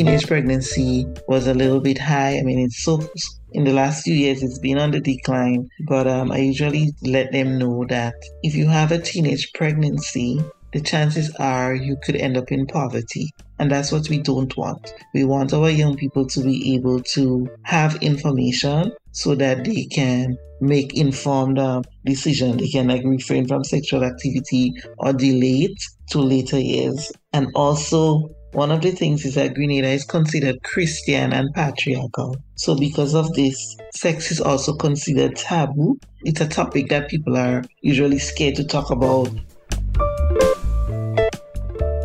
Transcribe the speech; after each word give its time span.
teenage 0.00 0.26
pregnancy 0.26 1.06
was 1.28 1.46
a 1.46 1.52
little 1.52 1.80
bit 1.80 1.98
high. 1.98 2.38
I 2.38 2.42
mean, 2.42 2.58
it's 2.58 2.82
so 2.82 3.06
in 3.52 3.64
the 3.64 3.72
last 3.74 4.02
few 4.02 4.14
years 4.14 4.42
it's 4.42 4.58
been 4.58 4.78
on 4.78 4.92
the 4.92 5.00
decline 5.00 5.68
but 5.88 6.06
um, 6.06 6.30
i 6.30 6.38
usually 6.38 6.92
let 7.02 7.32
them 7.32 7.58
know 7.58 7.84
that 7.88 8.14
if 8.44 8.54
you 8.54 8.68
have 8.68 8.92
a 8.92 8.98
teenage 8.98 9.52
pregnancy 9.54 10.40
the 10.72 10.80
chances 10.80 11.34
are 11.40 11.74
you 11.74 11.96
could 12.04 12.14
end 12.14 12.36
up 12.36 12.52
in 12.52 12.64
poverty 12.64 13.28
and 13.60 13.70
that's 13.70 13.92
what 13.92 14.08
we 14.08 14.18
don't 14.18 14.56
want. 14.56 14.94
We 15.12 15.24
want 15.24 15.52
our 15.52 15.68
young 15.68 15.94
people 15.94 16.26
to 16.28 16.40
be 16.40 16.74
able 16.74 17.02
to 17.14 17.46
have 17.64 17.96
information 17.96 18.92
so 19.12 19.34
that 19.34 19.64
they 19.64 19.84
can 19.84 20.38
make 20.62 20.96
informed 20.96 21.58
uh, 21.58 21.82
they 22.04 22.14
can 22.14 22.88
like 22.88 23.04
refrain 23.04 23.46
from 23.46 23.64
sexual 23.64 24.02
activity 24.02 24.72
or 24.98 25.12
delay 25.12 25.68
it 25.68 25.82
to 26.10 26.20
later 26.20 26.58
years. 26.58 27.12
And 27.34 27.48
also 27.54 28.30
one 28.52 28.72
of 28.72 28.80
the 28.80 28.90
things 28.90 29.24
is 29.24 29.36
that 29.36 29.54
Grenada 29.54 29.88
is 29.88 30.04
considered 30.04 30.62
Christian 30.64 31.32
and 31.32 31.54
patriarchal. 31.54 32.36
So, 32.56 32.74
because 32.74 33.14
of 33.14 33.32
this, 33.34 33.76
sex 33.94 34.32
is 34.32 34.40
also 34.40 34.74
considered 34.74 35.36
taboo. 35.36 36.00
It's 36.24 36.40
a 36.40 36.48
topic 36.48 36.88
that 36.88 37.08
people 37.08 37.36
are 37.36 37.62
usually 37.80 38.18
scared 38.18 38.56
to 38.56 38.64
talk 38.64 38.90
about. 38.90 39.30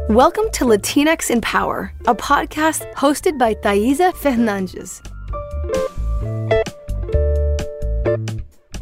Welcome 0.08 0.52
to 0.52 0.66
Latinx 0.66 1.32
in 1.32 1.42
Power, 1.42 1.92
a 2.05 2.14
podcast 2.14 2.94
hosted 2.94 3.40
by 3.40 3.55
Thaisa 3.55 4.14
Fernandes. 4.14 5.02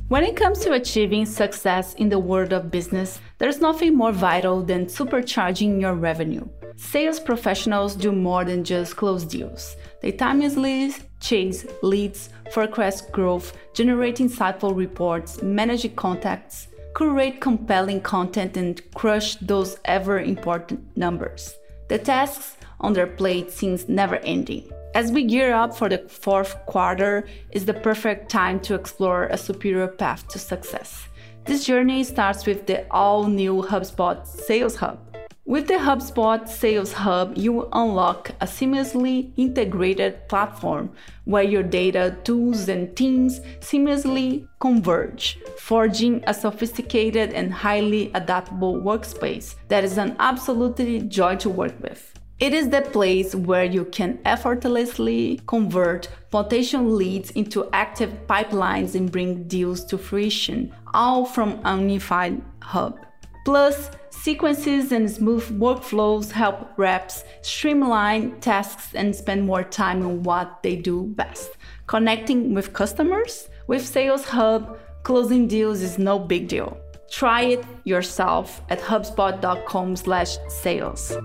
When 0.10 0.26
it 0.26 0.36
comes 0.36 0.60
to 0.60 0.74
achieving 0.74 1.26
success 1.26 1.94
in 1.94 2.10
the 2.10 2.20
world 2.20 2.52
of 2.52 2.70
business, 2.70 3.22
there's 3.38 3.62
nothing 3.62 3.96
more 3.96 4.12
vital 4.12 4.62
than 4.62 4.88
supercharging 4.88 5.80
your 5.80 5.94
revenue. 5.94 6.46
Sales 6.76 7.20
professionals 7.20 7.96
do 7.96 8.12
more 8.12 8.44
than 8.46 8.64
just 8.64 8.96
close 8.96 9.24
deals. 9.24 9.76
They 10.02 10.12
timelessly 10.12 10.94
chase 11.20 11.66
leads, 11.82 12.30
forecast 12.52 13.12
growth, 13.12 13.54
generate 13.74 14.18
insightful 14.18 14.76
reports, 14.76 15.42
manage 15.42 15.96
contacts, 15.96 16.68
curate 16.96 17.40
compelling 17.40 18.02
content, 18.02 18.58
and 18.58 18.82
crush 18.94 19.36
those 19.36 19.78
ever 19.86 20.20
important 20.20 20.98
numbers. 20.98 21.56
The 21.88 21.98
tasks 21.98 22.58
on 22.80 22.94
their 22.94 23.08
plate 23.08 23.52
seems 23.52 23.88
never 23.88 24.18
ending. 24.18 24.70
As 24.96 25.12
we 25.12 25.24
gear 25.24 25.54
up 25.54 25.76
for 25.76 25.90
the 25.90 26.00
fourth 26.08 26.56
quarter, 26.68 27.26
is 27.52 27.66
the 27.66 27.74
perfect 27.74 28.30
time 28.30 28.60
to 28.62 28.76
explore 28.76 29.26
a 29.26 29.38
superior 29.38 29.88
path 29.88 30.28
to 30.28 30.40
success. 30.40 31.08
This 31.46 31.66
journey 31.66 32.04
starts 32.04 32.46
with 32.46 32.68
the 32.68 32.86
all 32.92 33.28
new 33.28 33.64
HubSpot 33.64 34.26
Sales 34.28 34.76
Hub. 34.76 35.13
With 35.46 35.68
the 35.68 35.74
HubSpot 35.74 36.48
Sales 36.48 36.94
Hub, 36.94 37.38
you 37.38 37.68
unlock 37.74 38.30
a 38.40 38.46
seamlessly 38.46 39.34
integrated 39.36 40.30
platform 40.30 40.92
where 41.26 41.44
your 41.44 41.64
data, 41.64 42.16
tools, 42.24 42.70
and 42.70 42.96
teams 42.96 43.42
seamlessly 43.60 44.48
converge, 44.62 45.38
forging 45.60 46.24
a 46.28 46.34
sophisticated 46.34 47.34
and 47.34 47.54
highly 47.54 48.10
adaptable 48.14 48.82
workspace 48.82 49.56
that 49.68 49.84
is 49.84 49.98
an 49.98 50.16
absolutely 50.18 51.02
joy 51.02 51.36
to 51.36 51.50
work 51.50 51.78
with. 51.82 52.14
It 52.40 52.54
is 52.54 52.70
the 52.70 52.82
place 52.82 53.36
where 53.36 53.66
you 53.66 53.84
can 53.84 54.20
effortlessly 54.24 55.42
convert 55.46 56.08
potential 56.32 56.86
leads 56.86 57.32
into 57.32 57.70
active 57.74 58.14
pipelines 58.28 58.96
and 58.96 59.12
bring 59.12 59.44
deals 59.50 59.84
to 59.86 59.98
fruition, 59.98 60.74
all 60.94 61.26
from 61.26 61.60
a 61.66 61.78
unified 61.78 62.42
hub. 62.62 62.98
Plus, 63.46 63.90
Sequences 64.24 64.92
and 64.94 65.12
smooth 65.12 65.44
workflows 65.60 66.32
help 66.32 66.70
reps 66.78 67.26
streamline 67.42 68.40
tasks 68.40 68.96
and 68.96 69.14
spend 69.14 69.44
more 69.44 69.66
time 69.66 70.06
on 70.06 70.24
what 70.24 70.64
they 70.64 70.78
do 70.78 71.08
best. 71.18 71.58
Connecting 71.88 72.54
with 72.54 72.72
customers 72.72 73.50
with 73.68 73.86
Sales 73.86 74.24
Hub, 74.24 74.80
closing 75.04 75.50
deals 75.50 75.82
is 75.82 76.00
no 76.00 76.20
big 76.20 76.48
deal. 76.48 76.78
Try 77.12 77.42
it 77.42 77.66
yourself 77.84 78.62
at 78.70 78.80
hubspot.com/sales. 78.80 81.18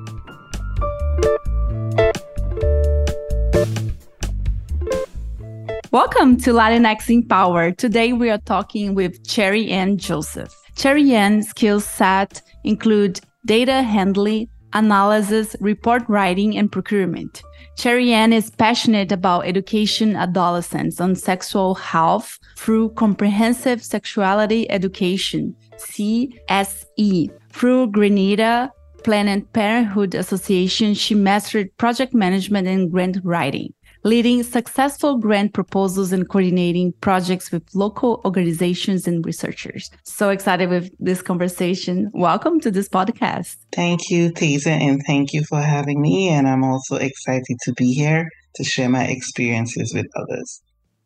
Welcome 5.92 6.36
to 6.38 6.52
Latinx 6.52 7.10
in 7.10 7.28
Power. 7.28 7.70
Today 7.70 8.12
we 8.12 8.28
are 8.28 8.38
talking 8.38 8.96
with 8.96 9.24
Sherry-Ann 9.24 9.98
Joseph. 9.98 10.67
Sherry-Ann 10.78 11.42
skill 11.42 11.80
set 11.80 12.40
include 12.62 13.20
data 13.44 13.82
handling, 13.82 14.48
analysis, 14.74 15.56
report 15.58 16.04
writing, 16.06 16.56
and 16.56 16.70
procurement. 16.70 17.42
Sherry-Ann 17.76 18.32
is 18.32 18.50
passionate 18.50 19.10
about 19.10 19.44
education 19.44 20.14
adolescents 20.14 21.00
on 21.00 21.16
sexual 21.16 21.74
health 21.74 22.38
through 22.56 22.90
comprehensive 22.90 23.82
sexuality 23.82 24.70
education, 24.70 25.56
CSE. 25.78 27.28
Through 27.50 27.90
Grenada 27.90 28.70
Planned 29.02 29.52
Parenthood 29.52 30.14
Association, 30.14 30.94
she 30.94 31.16
mastered 31.16 31.76
project 31.76 32.14
management 32.14 32.68
and 32.68 32.88
grant 32.88 33.18
writing 33.24 33.74
leading 34.08 34.42
successful 34.42 35.18
grant 35.18 35.52
proposals 35.52 36.12
and 36.12 36.26
coordinating 36.30 36.94
projects 37.02 37.52
with 37.52 37.62
local 37.74 38.22
organizations 38.24 39.06
and 39.06 39.24
researchers. 39.26 39.90
So 40.04 40.30
excited 40.30 40.70
with 40.70 40.90
this 40.98 41.20
conversation. 41.20 42.10
Welcome 42.14 42.58
to 42.60 42.70
this 42.70 42.88
podcast. 42.88 43.56
Thank 43.72 44.08
you, 44.08 44.30
Thaisa, 44.30 44.70
and 44.70 45.02
thank 45.06 45.34
you 45.34 45.44
for 45.44 45.60
having 45.60 46.00
me. 46.00 46.30
And 46.30 46.48
I'm 46.48 46.64
also 46.64 46.96
excited 46.96 47.58
to 47.64 47.74
be 47.74 47.92
here 47.92 48.30
to 48.54 48.64
share 48.64 48.88
my 48.88 49.04
experiences 49.04 49.92
with 49.92 50.06
others. 50.16 50.62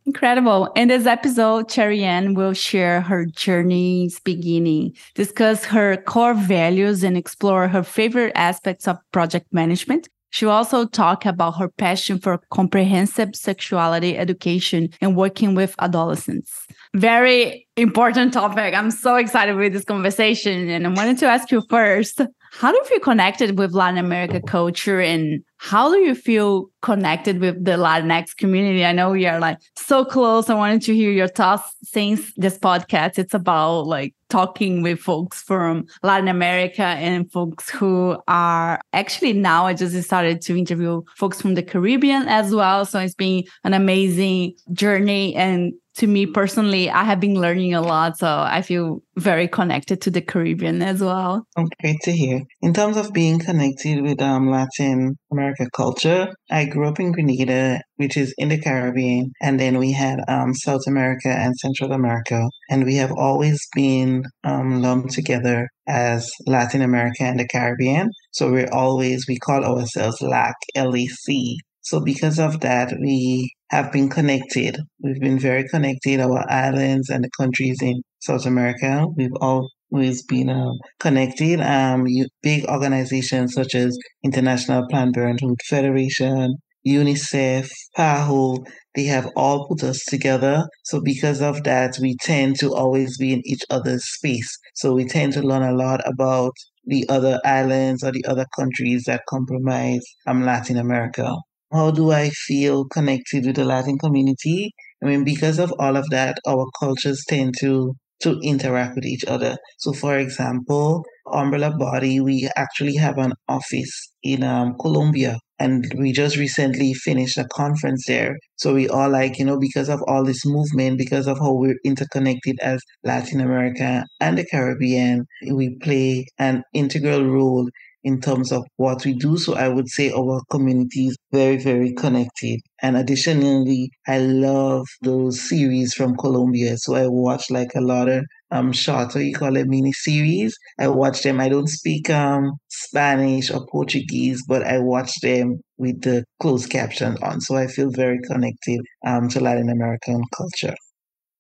Incredible. 0.07 0.67
In 0.77 0.87
this 0.87 1.07
episode, 1.07 1.71
Sherry-Ann 1.71 2.35
will 2.35 2.55
share 2.55 3.01
her 3.01 3.27
journey's 3.27 4.21
beginning, 4.21 4.95
discuss 5.15 5.65
her 5.65 5.97
core 5.97 6.35
values, 6.35 7.03
and 7.03 7.17
explore 7.17 7.67
her 7.67 7.83
favorite 7.83 8.33
aspects 8.37 8.87
of 8.87 8.99
project 9.11 9.47
management, 9.53 10.09
she 10.33 10.47
also 10.47 10.87
talked 10.87 11.27
about 11.27 11.59
her 11.59 11.69
passion 11.69 12.19
for 12.19 12.39
comprehensive 12.51 13.37
sexuality 13.37 14.17
education 14.17 14.89
and 15.03 15.15
working 15.15 15.55
with 15.55 15.75
adolescents. 15.79 16.51
Very 16.95 17.69
important 17.77 18.33
topic. 18.33 18.73
I'm 18.75 18.91
so 18.91 19.17
excited 19.17 19.57
with 19.57 19.75
this 19.75 19.85
conversation. 19.85 20.71
And 20.71 20.87
I 20.87 20.91
wanted 20.91 21.19
to 21.19 21.27
ask 21.27 21.51
you 21.51 21.63
first 21.69 22.23
how 22.55 22.71
do 22.71 22.77
you 22.77 22.85
feel 22.85 23.01
connected 23.01 23.59
with 23.59 23.73
Latin 23.73 23.97
America 23.97 24.41
culture 24.47 25.01
and 25.01 25.43
how 25.57 25.91
do 25.91 25.99
you 25.99 26.15
feel 26.15 26.67
connected 26.83 27.41
with 27.41 27.65
the 27.65 27.73
Latinx 27.73 28.37
community? 28.37 28.85
I 28.85 28.93
know 28.93 29.11
we 29.11 29.25
are 29.27 29.41
like 29.41 29.59
so 29.79 30.05
close. 30.05 30.51
I 30.51 30.55
wanted 30.55 30.83
to 30.83 30.95
hear 30.95 31.11
your 31.11 31.29
thoughts 31.29 31.75
since 31.83 32.31
this 32.37 32.59
podcast. 32.59 33.19
It's 33.19 33.33
about 33.33 33.87
like 33.87 34.15
talking 34.29 34.83
with 34.83 34.99
folks 34.99 35.41
from 35.41 35.87
Latin 36.03 36.29
America 36.29 36.83
and 36.83 37.31
folks 37.33 37.71
who 37.71 38.19
are 38.29 38.81
actually 38.93 39.33
now 39.33 39.65
I 39.65 39.73
just 39.73 40.01
started 40.03 40.43
to 40.43 40.59
interview 40.59 41.03
folks 41.17 41.41
from 41.41 41.55
the 41.55 41.63
Caribbean 41.63 42.29
as 42.29 42.55
well. 42.55 42.85
So 42.85 43.01
it's 43.01 43.15
been 43.15 43.45
an 43.65 43.73
amazing 43.73 44.57
journey 44.73 45.35
and 45.35 45.73
to 45.97 46.07
me 46.07 46.27
personally, 46.27 46.91
I 46.91 47.05
have 47.05 47.21
been 47.21 47.35
learning 47.35 47.75
a 47.75 47.83
lot. 47.83 48.17
So 48.19 48.27
I 48.27 48.63
feel 48.63 49.03
very 49.17 49.47
connected 49.47 50.01
to 50.03 50.11
the 50.11 50.23
Caribbean 50.23 50.83
as 50.83 51.03
well. 51.03 51.47
Oh, 51.57 51.67
great 51.81 52.01
to 52.03 52.13
hear. 52.13 52.43
In 52.63 52.73
terms 52.73 52.97
of 52.97 53.13
being 53.13 53.39
connected 53.39 54.03
with 54.03 54.21
um, 54.23 54.51
Latin 54.51 55.19
America 55.31 55.69
culture, 55.75 56.29
I 56.51 56.65
grew 56.65 56.89
up 56.89 56.99
in 56.99 57.13
Grenada, 57.13 57.81
which 57.97 58.17
is 58.17 58.35
in 58.39 58.49
the 58.49 58.61
Caribbean. 58.61 59.33
And 59.43 59.61
then 59.61 59.79
we 59.79 59.93
had 59.93 60.21
um, 60.29 60.55
South 60.55 60.83
America 60.87 61.29
and 61.29 61.55
Central 61.57 61.93
America. 61.93 62.49
And 62.71 62.85
we 62.85 62.97
have 62.97 63.13
always 63.13 63.61
been 63.75 64.25
um, 64.45 64.81
lumped 64.81 65.13
together 65.13 65.69
as 65.87 66.31
Latin 66.47 66.81
America 66.81 67.25
and 67.25 67.39
the 67.39 67.49
Caribbean. 67.49 68.11
So 68.33 68.51
we're 68.51 68.73
always, 68.73 69.27
we 69.29 69.37
call 69.39 69.65
ourselves 69.65 70.23
LAC, 70.23 70.55
L-A-C. 70.75 71.59
So 71.83 72.01
because 72.01 72.39
of 72.39 72.61
that, 72.61 72.95
we 73.01 73.53
have 73.73 73.91
been 73.91 74.11
connected. 74.11 74.79
We've 75.03 75.19
been 75.19 75.39
very 75.39 75.67
connected, 75.67 76.21
our 76.21 76.45
islands 76.51 77.09
and 77.09 77.25
the 77.25 77.31
countries 77.31 77.79
in 77.81 78.03
South 78.21 78.45
America. 78.45 79.07
We've 79.17 79.35
always 79.41 80.23
been 80.25 80.51
uh, 80.51 80.73
connected. 81.01 81.59
Um, 81.59 82.05
big 82.43 82.67
organizations 82.67 83.55
such 83.55 83.75
as 83.75 83.99
International 84.23 84.87
Planned 84.91 85.15
Parenthood 85.15 85.59
Federation, 85.65 86.55
UNICEF, 86.87 87.71
PAHO, 87.97 88.59
they 88.95 89.05
have 89.05 89.31
all 89.37 89.67
put 89.69 89.83
us 89.85 90.05
together. 90.07 90.67
So 90.85 91.01
because 91.01 91.41
of 91.41 91.65
that, 91.65 91.97
we 91.99 92.15
tend 92.21 92.59
to 92.59 92.75
always 92.75 93.17
be 93.17 93.33
in 93.33 93.41
each 93.47 93.63
other's 93.71 94.05
space. 94.05 94.59
So 94.75 94.93
we 94.93 95.07
tend 95.07 95.33
to 95.33 95.43
learn 95.43 95.63
a 95.63 95.75
lot 95.75 96.07
about 96.07 96.53
the 96.85 97.07
other 97.09 97.41
islands 97.43 98.05
or 98.05 98.13
the 98.13 98.27
other 98.27 98.45
countries 98.55 99.05
that 99.07 99.23
compromise 99.31 100.03
um, 100.27 100.45
Latin 100.45 100.77
America 100.77 101.35
how 101.73 101.91
do 101.91 102.11
I 102.11 102.31
feel 102.31 102.85
connected 102.87 103.47
with 103.47 103.57
the 103.57 103.65
Latin 103.65 103.99
community? 103.99 104.73
I 105.03 105.07
mean, 105.07 105.25
because 105.25 105.59
of 105.59 105.73
all 105.79 105.97
of 105.97 106.09
that, 106.11 106.39
our 106.47 106.67
cultures 106.79 107.25
tend 107.29 107.55
to 107.61 107.95
to 108.23 108.39
interact 108.45 108.95
with 108.95 109.05
each 109.05 109.25
other. 109.25 109.57
So, 109.79 109.93
for 109.93 110.17
example, 110.17 111.05
Umbrella 111.33 111.77
Body, 111.77 112.21
we 112.21 112.49
actually 112.57 112.95
have 112.95 113.19
an 113.19 113.33
office 113.49 114.13
in 114.23 114.45
um, 114.45 114.77
Colombia, 114.81 115.39
And 115.59 115.85
we 115.99 116.13
just 116.13 116.37
recently 116.37 116.95
finished 116.95 117.37
a 117.37 117.49
conference 117.53 118.05
there. 118.07 118.37
So 118.57 118.75
we 118.75 118.89
all 118.89 119.11
like, 119.11 119.39
you 119.39 119.45
know, 119.45 119.59
because 119.59 119.89
of 119.89 120.01
all 120.07 120.25
this 120.25 120.45
movement, 120.47 120.99
because 120.99 121.27
of 121.27 121.39
how 121.41 121.53
we're 121.55 121.79
interconnected 121.85 122.59
as 122.61 122.81
Latin 123.03 123.41
America 123.41 124.05
and 124.21 124.39
the 124.39 124.47
Caribbean, 124.47 125.27
we 125.53 125.77
play 125.83 126.27
an 126.39 126.63
integral 126.75 127.25
role 127.25 127.69
in 128.05 128.21
terms 128.21 128.53
of 128.53 128.65
what 128.77 129.05
we 129.05 129.15
do. 129.15 129.37
So 129.37 129.55
I 129.55 129.69
would 129.69 129.89
say 129.89 130.11
our 130.11 130.43
community 130.51 131.07
is 131.09 131.17
very, 131.33 131.57
very 131.57 131.93
connected. 131.93 132.61
And 132.83 132.97
additionally, 132.97 133.91
I 134.07 134.19
love 134.19 134.87
those 135.03 135.49
series 135.49 135.95
from 135.95 136.17
Colombia. 136.17 136.77
So 136.79 136.95
I 136.95 137.07
watch 137.07 137.51
like 137.51 137.75
a 137.75 137.81
lot 137.81 138.09
of 138.09 138.25
um 138.51 138.73
short, 138.73 139.17
or 139.17 139.23
you 139.23 139.35
call 139.35 139.57
it 139.57 139.67
mini 139.67 139.93
series. 139.93 140.55
I 140.79 140.89
watch 140.89 141.23
them. 141.23 141.41
I 141.41 141.49
don't 141.49 141.69
speak 141.69 142.11
um 142.11 142.53
Spanish 142.69 143.51
or 143.51 143.67
Portuguese, 143.67 144.43
but 144.47 144.63
I 144.67 144.79
watch 144.79 145.13
them 145.23 145.61
with 145.79 146.03
the 146.03 146.25
closed 146.41 146.71
caption 146.71 147.17
on. 147.23 147.41
So 147.41 147.57
I 147.57 147.67
feel 147.67 147.91
very 147.91 148.21
connected 148.21 148.81
um 149.07 149.29
to 149.31 149.41
Latin 149.41 149.71
American 149.71 150.23
culture. 150.37 150.75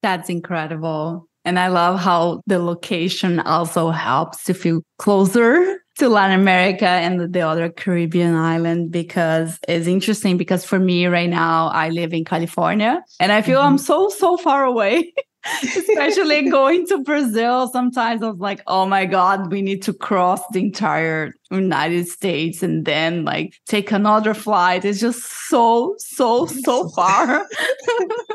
That's 0.03 0.29
incredible. 0.29 1.27
And 1.45 1.59
I 1.59 1.69
love 1.69 1.99
how 1.99 2.41
the 2.47 2.61
location 2.61 3.41
also 3.41 3.91
helps 3.91 4.45
to 4.45 4.55
feel 4.55 4.83
closer 4.99 5.82
to 5.99 6.09
Latin 6.09 6.41
America 6.41 6.87
and 6.87 7.33
the 7.33 7.41
other 7.41 7.69
Caribbean 7.71 8.35
island 8.35 8.91
because 8.91 9.59
it's 9.69 9.87
interesting 9.87 10.37
because 10.37 10.65
for 10.65 10.79
me 10.79 11.07
right 11.07 11.29
now 11.29 11.69
I 11.69 11.91
live 11.91 12.13
in 12.13 12.25
California 12.25 13.03
and 13.21 13.33
I 13.33 13.43
feel 13.43 13.59
mm-hmm. 13.59 13.75
I'm 13.75 13.79
so 13.79 14.09
so 14.09 14.37
far 14.37 14.65
away 14.65 15.13
especially 15.63 16.49
going 16.51 16.87
to 16.87 16.99
Brazil. 16.99 17.69
Sometimes 17.69 18.23
I 18.23 18.31
was 18.31 18.39
like 18.39 18.63
oh 18.67 18.87
my 18.87 19.05
god 19.05 19.51
we 19.51 19.61
need 19.63 19.83
to 19.83 19.93
cross 19.93 20.41
the 20.53 20.61
entire 20.61 21.33
United 21.51 22.09
States 22.09 22.63
and 22.63 22.85
then 22.85 23.25
like 23.25 23.55
take 23.67 23.93
another 23.93 24.35
flight. 24.35 24.85
It's 24.85 25.01
just 25.01 25.23
so 25.49 25.95
so 25.99 26.47
so 26.47 26.89
far. 26.97 27.47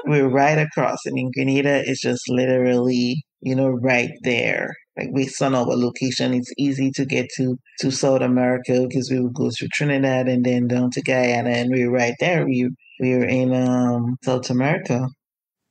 We're 0.06 0.30
right 0.30 0.58
across 0.58 1.00
I 1.08 1.12
mean 1.12 1.32
Grenada 1.34 1.84
is 1.90 2.00
just 2.00 2.30
literally 2.30 3.24
you 3.42 3.56
know 3.56 3.70
right 3.70 4.12
there 4.22 4.76
like 4.98 5.14
based 5.14 5.42
on 5.42 5.56
our 5.56 5.66
location, 5.66 6.34
it's 6.34 6.52
easy 6.58 6.92
to 6.92 7.06
get 7.06 7.28
to 7.38 7.58
to 7.80 7.92
South 7.92 8.22
America 8.22 8.86
because 8.88 9.10
we 9.12 9.20
would 9.20 9.34
go 9.34 9.50
through 9.50 9.70
Trinidad 9.74 10.28
and 10.28 10.46
then 10.46 10.68
down 10.68 10.92
to 10.92 11.02
Guyana, 11.02 11.50
and 11.50 11.72
we 11.72 11.84
are 11.84 11.92
right 11.92 12.16
there. 12.20 12.46
We 12.46 12.70
we 13.00 13.14
are 13.14 13.26
in 13.26 13.54
um, 13.54 14.18
South 14.24 14.50
America. 14.50 15.08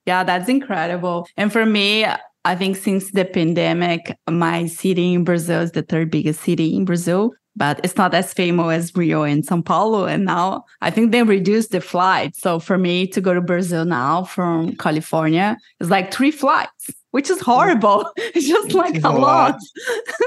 Yeah, 0.06 0.22
that's 0.22 0.48
incredible. 0.48 1.26
And 1.36 1.52
for 1.52 1.66
me, 1.66 2.06
I 2.44 2.54
think 2.54 2.76
since 2.76 3.10
the 3.10 3.24
pandemic, 3.24 4.16
my 4.30 4.66
city 4.66 5.14
in 5.14 5.24
Brazil 5.24 5.62
is 5.62 5.72
the 5.72 5.82
third 5.82 6.10
biggest 6.10 6.42
city 6.42 6.76
in 6.76 6.84
Brazil 6.84 7.32
but 7.56 7.80
it's 7.82 7.96
not 7.96 8.14
as 8.14 8.34
famous 8.34 8.76
as 8.76 8.94
Rio 8.94 9.22
and 9.22 9.44
Sao 9.44 9.62
Paulo. 9.62 10.04
And 10.04 10.26
now 10.26 10.64
I 10.82 10.90
think 10.90 11.10
they 11.10 11.22
reduced 11.22 11.72
the 11.72 11.80
flight. 11.80 12.36
So 12.36 12.58
for 12.58 12.76
me 12.76 13.06
to 13.08 13.20
go 13.20 13.32
to 13.32 13.40
Brazil 13.40 13.86
now 13.86 14.24
from 14.24 14.76
California 14.76 15.56
is 15.80 15.90
like 15.90 16.12
three 16.12 16.30
flights, 16.30 16.90
which 17.16 17.30
is 17.30 17.40
horrible. 17.40 18.04
It's 18.36 18.46
just 18.46 18.74
like 18.74 18.96
a, 19.02 19.08
a, 19.08 19.10
lot. 19.10 19.22
lot. 19.22 19.58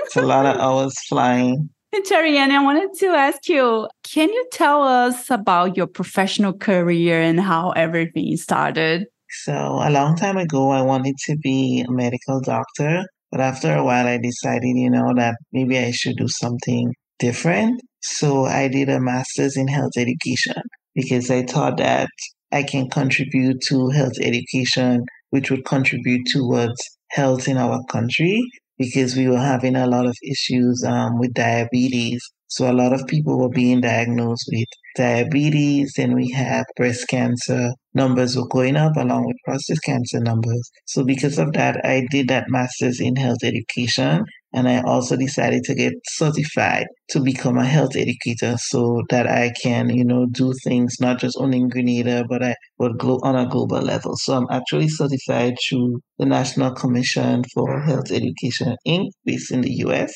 it's 0.05 0.15
a 0.15 0.23
lot 0.23 0.45
of 0.47 0.57
hours 0.57 0.95
flying. 1.07 1.69
And 1.93 2.05
Sherry-Ann, 2.05 2.51
I 2.51 2.63
wanted 2.63 2.91
to 3.01 3.07
ask 3.07 3.49
you, 3.49 3.87
can 4.03 4.29
you 4.29 4.45
tell 4.51 4.83
us 4.83 5.31
about 5.31 5.75
your 5.77 5.87
professional 5.87 6.53
career 6.53 7.19
and 7.19 7.39
how 7.39 7.71
everything 7.71 8.37
started? 8.37 9.05
So 9.45 9.53
a 9.89 9.89
long 9.89 10.15
time 10.15 10.37
ago, 10.37 10.69
I 10.69 10.83
wanted 10.83 11.15
to 11.25 11.35
be 11.37 11.83
a 11.87 11.91
medical 11.91 12.41
doctor. 12.41 13.05
But 13.31 13.41
after 13.41 13.73
a 13.73 13.83
while, 13.83 14.07
I 14.07 14.17
decided, 14.17 14.73
you 14.75 14.89
know, 14.89 15.13
that 15.15 15.35
maybe 15.51 15.77
I 15.79 15.91
should 15.91 16.17
do 16.17 16.27
something 16.27 16.93
different. 17.17 17.81
So 18.01 18.45
I 18.45 18.67
did 18.67 18.89
a 18.89 18.99
master's 18.99 19.57
in 19.57 19.67
health 19.67 19.95
education 19.97 20.61
because 20.93 21.29
I 21.31 21.41
thought 21.43 21.77
that 21.77 22.09
I 22.51 22.63
can 22.63 22.89
contribute 22.89 23.61
to 23.69 23.89
health 23.89 24.17
education, 24.21 25.05
which 25.29 25.51
would 25.51 25.65
contribute 25.65 26.25
towards 26.27 26.79
health 27.11 27.47
in 27.47 27.57
our 27.57 27.81
country 27.89 28.41
because 28.77 29.15
we 29.15 29.27
were 29.27 29.39
having 29.39 29.75
a 29.75 29.87
lot 29.87 30.05
of 30.05 30.15
issues 30.23 30.83
um, 30.87 31.19
with 31.19 31.33
diabetes. 31.33 32.21
So 32.47 32.71
a 32.71 32.73
lot 32.73 32.93
of 32.93 33.05
people 33.07 33.37
were 33.37 33.49
being 33.49 33.81
diagnosed 33.81 34.49
with 34.51 34.67
diabetes, 34.95 35.93
and 35.99 36.15
we 36.15 36.31
have 36.31 36.65
breast 36.75 37.07
cancer 37.07 37.73
numbers 37.93 38.35
were 38.35 38.47
going 38.47 38.75
up 38.75 38.95
along 38.95 39.27
with 39.27 39.35
prostate 39.45 39.81
cancer 39.83 40.19
numbers. 40.19 40.71
So 40.85 41.03
because 41.03 41.37
of 41.37 41.53
that, 41.53 41.85
I 41.85 42.07
did 42.09 42.29
that 42.29 42.45
master's 42.49 42.99
in 42.99 43.17
health 43.17 43.43
education 43.43 44.25
and 44.53 44.67
I 44.67 44.81
also 44.81 45.15
decided 45.15 45.63
to 45.65 45.75
get 45.75 45.93
certified 46.07 46.87
to 47.09 47.19
become 47.21 47.57
a 47.57 47.65
health 47.65 47.95
educator 47.95 48.55
so 48.57 49.01
that 49.09 49.27
I 49.27 49.51
can, 49.61 49.89
you 49.89 50.03
know, 50.05 50.25
do 50.25 50.53
things 50.63 50.97
not 50.99 51.19
just 51.19 51.37
only 51.39 51.57
in 51.59 51.69
Grenada, 51.69 52.25
but 52.27 52.43
I 52.43 52.55
but 52.77 52.97
glo- 52.97 53.19
on 53.23 53.35
a 53.35 53.47
global 53.47 53.81
level. 53.81 54.15
So 54.17 54.33
I'm 54.35 54.47
actually 54.51 54.87
certified 54.89 55.55
through 55.67 56.01
the 56.17 56.25
National 56.25 56.71
Commission 56.71 57.43
for 57.53 57.81
Health 57.81 58.11
Education 58.11 58.75
Inc., 58.87 59.09
based 59.25 59.51
in 59.51 59.61
the 59.61 59.71
US. 59.85 60.13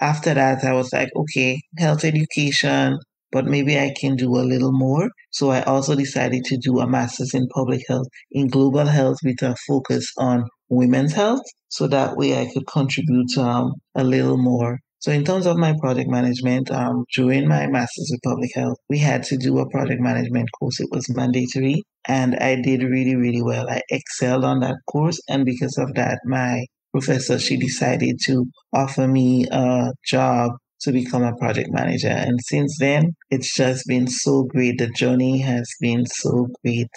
After 0.00 0.34
that, 0.34 0.64
I 0.64 0.72
was 0.74 0.92
like, 0.92 1.08
okay, 1.16 1.60
health 1.78 2.04
education, 2.04 2.98
but 3.30 3.46
maybe 3.46 3.78
I 3.78 3.92
can 3.98 4.16
do 4.16 4.36
a 4.36 4.44
little 4.44 4.72
more. 4.72 5.08
So 5.30 5.50
I 5.50 5.62
also 5.62 5.94
decided 5.94 6.44
to 6.44 6.56
do 6.58 6.78
a 6.80 6.86
master's 6.86 7.34
in 7.34 7.48
public 7.48 7.82
health 7.88 8.06
in 8.30 8.48
global 8.48 8.86
health 8.86 9.18
with 9.24 9.42
a 9.42 9.56
focus 9.66 10.12
on 10.18 10.44
women's 10.72 11.12
health. 11.12 11.42
So 11.68 11.86
that 11.88 12.16
way 12.16 12.40
I 12.40 12.50
could 12.52 12.66
contribute 12.66 13.36
um, 13.38 13.74
a 13.94 14.04
little 14.04 14.38
more. 14.38 14.78
So 15.00 15.10
in 15.10 15.24
terms 15.24 15.46
of 15.46 15.56
my 15.56 15.74
project 15.80 16.08
management, 16.08 16.70
um, 16.70 17.04
during 17.14 17.48
my 17.48 17.66
master's 17.66 18.12
in 18.12 18.18
public 18.22 18.50
health, 18.54 18.78
we 18.88 18.98
had 18.98 19.24
to 19.24 19.36
do 19.36 19.58
a 19.58 19.68
project 19.68 20.00
management 20.00 20.48
course. 20.58 20.80
It 20.80 20.88
was 20.92 21.12
mandatory 21.14 21.82
and 22.06 22.36
I 22.36 22.56
did 22.60 22.82
really, 22.82 23.16
really 23.16 23.42
well. 23.42 23.68
I 23.68 23.82
excelled 23.90 24.44
on 24.44 24.60
that 24.60 24.76
course. 24.88 25.20
And 25.28 25.44
because 25.44 25.76
of 25.76 25.94
that, 25.94 26.20
my 26.24 26.66
professor, 26.92 27.38
she 27.38 27.56
decided 27.56 28.18
to 28.26 28.46
offer 28.72 29.08
me 29.08 29.46
a 29.50 29.92
job 30.06 30.52
to 30.82 30.92
become 30.92 31.22
a 31.22 31.36
project 31.36 31.70
manager. 31.72 32.08
And 32.08 32.38
since 32.44 32.76
then, 32.78 33.14
it's 33.30 33.54
just 33.54 33.86
been 33.86 34.06
so 34.06 34.44
great. 34.44 34.78
The 34.78 34.90
journey 34.90 35.38
has 35.40 35.68
been 35.80 36.06
so 36.06 36.48
great 36.62 36.90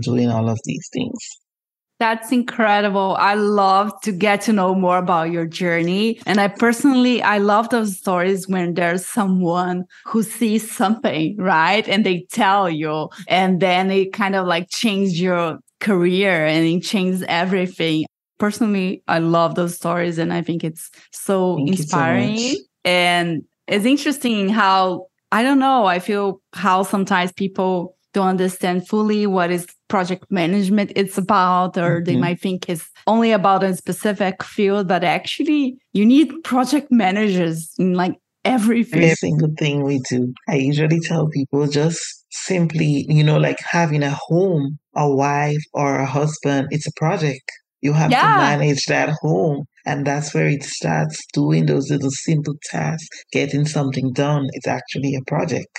doing 0.00 0.30
all 0.30 0.48
of 0.48 0.58
these 0.64 0.88
things. 0.92 1.18
That's 2.02 2.32
incredible. 2.32 3.16
I 3.20 3.34
love 3.34 3.92
to 4.00 4.10
get 4.10 4.40
to 4.40 4.52
know 4.52 4.74
more 4.74 4.98
about 4.98 5.30
your 5.30 5.46
journey. 5.46 6.20
And 6.26 6.40
I 6.40 6.48
personally, 6.48 7.22
I 7.22 7.38
love 7.38 7.68
those 7.68 7.96
stories 7.96 8.48
when 8.48 8.74
there's 8.74 9.06
someone 9.06 9.84
who 10.06 10.24
sees 10.24 10.68
something, 10.68 11.36
right? 11.36 11.86
And 11.86 12.04
they 12.04 12.26
tell 12.32 12.68
you, 12.68 13.08
and 13.28 13.60
then 13.60 13.92
it 13.92 14.12
kind 14.12 14.34
of 14.34 14.48
like 14.48 14.68
change 14.68 15.20
your 15.20 15.60
career 15.78 16.44
and 16.44 16.66
it 16.66 16.80
changes 16.80 17.22
everything. 17.28 18.06
Personally, 18.36 19.04
I 19.06 19.20
love 19.20 19.54
those 19.54 19.76
stories 19.76 20.18
and 20.18 20.32
I 20.32 20.42
think 20.42 20.64
it's 20.64 20.90
so 21.12 21.54
Thank 21.54 21.68
inspiring. 21.68 22.36
So 22.36 22.56
and 22.84 23.44
it's 23.68 23.84
interesting 23.84 24.48
how, 24.48 25.06
I 25.30 25.44
don't 25.44 25.60
know, 25.60 25.86
I 25.86 26.00
feel 26.00 26.42
how 26.52 26.82
sometimes 26.82 27.30
people 27.30 27.96
don't 28.12 28.26
understand 28.28 28.88
fully 28.88 29.26
what 29.26 29.52
is 29.52 29.68
project 29.92 30.24
management 30.30 30.90
it's 30.96 31.18
about 31.18 31.76
or 31.76 31.90
mm-hmm. 31.90 32.04
they 32.04 32.16
might 32.16 32.40
think 32.40 32.66
it's 32.66 32.88
only 33.06 33.30
about 33.30 33.62
a 33.62 33.76
specific 33.76 34.42
field 34.42 34.88
but 34.88 35.04
actually 35.04 35.76
you 35.92 36.04
need 36.06 36.28
project 36.44 36.88
managers 36.90 37.56
in 37.78 37.92
like 37.92 38.16
everything 38.46 39.02
every 39.02 39.14
single 39.16 39.52
thing 39.58 39.82
we 39.82 40.00
do 40.08 40.32
i 40.48 40.54
usually 40.54 40.98
tell 41.00 41.28
people 41.28 41.66
just 41.66 42.00
simply 42.30 43.04
you 43.16 43.22
know 43.22 43.36
like 43.36 43.58
having 43.78 44.02
a 44.02 44.16
home 44.28 44.78
a 44.96 45.06
wife 45.24 45.64
or 45.74 45.98
a 45.98 46.06
husband 46.18 46.66
it's 46.70 46.86
a 46.86 46.96
project 46.96 47.46
you 47.82 47.92
have 47.92 48.10
yeah. 48.10 48.22
to 48.22 48.36
manage 48.48 48.86
that 48.86 49.10
home 49.20 49.66
and 49.84 50.06
that's 50.06 50.32
where 50.32 50.48
it 50.48 50.62
starts 50.62 51.18
doing 51.32 51.66
those 51.66 51.90
little 51.90 52.12
simple 52.12 52.54
tasks, 52.70 53.24
getting 53.32 53.64
something 53.64 54.12
done. 54.12 54.46
It's 54.52 54.68
actually 54.68 55.16
a 55.16 55.24
project. 55.26 55.76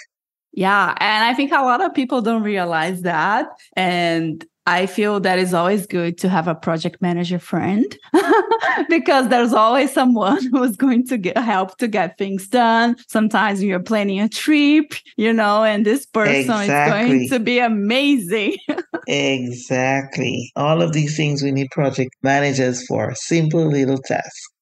Yeah. 0.54 0.96
And 1.00 1.26
I 1.26 1.34
think 1.34 1.52
a 1.52 1.64
lot 1.64 1.82
of 1.82 1.94
people 1.94 2.22
don't 2.22 2.44
realize 2.44 3.02
that. 3.02 3.48
And 3.76 4.46
I 4.66 4.86
feel 4.86 5.20
that 5.20 5.40
it's 5.40 5.54
always 5.54 5.86
good 5.86 6.18
to 6.20 6.30
have 6.30 6.48
a 6.48 6.56
project 6.56 7.02
manager 7.02 7.38
friend 7.38 7.86
because 8.90 9.28
there's 9.28 9.52
always 9.52 9.92
someone 9.92 10.42
who's 10.52 10.78
going 10.78 11.06
to 11.08 11.18
get 11.18 11.38
help 11.38 11.78
to 11.80 11.88
get 11.88 12.18
things 12.18 12.48
done. 12.48 12.96
Sometimes 13.10 13.62
you're 13.62 13.82
planning 13.82 14.22
a 14.22 14.30
trip, 14.30 14.94
you 15.18 15.34
know, 15.34 15.64
and 15.64 15.86
this 15.86 16.06
person 16.06 16.62
exactly. 16.62 17.24
is 17.24 17.30
going 17.30 17.30
to 17.30 17.40
be 17.40 17.60
amazing. 17.60 18.56
exactly. 19.08 20.52
All 20.56 20.82
of 20.82 20.94
these 20.94 21.18
things 21.18 21.44
we 21.44 21.52
need 21.52 21.70
project 21.72 22.16
managers 22.22 22.86
for 22.88 23.14
simple 23.16 23.68
little 23.68 23.98
tasks. 23.98 24.53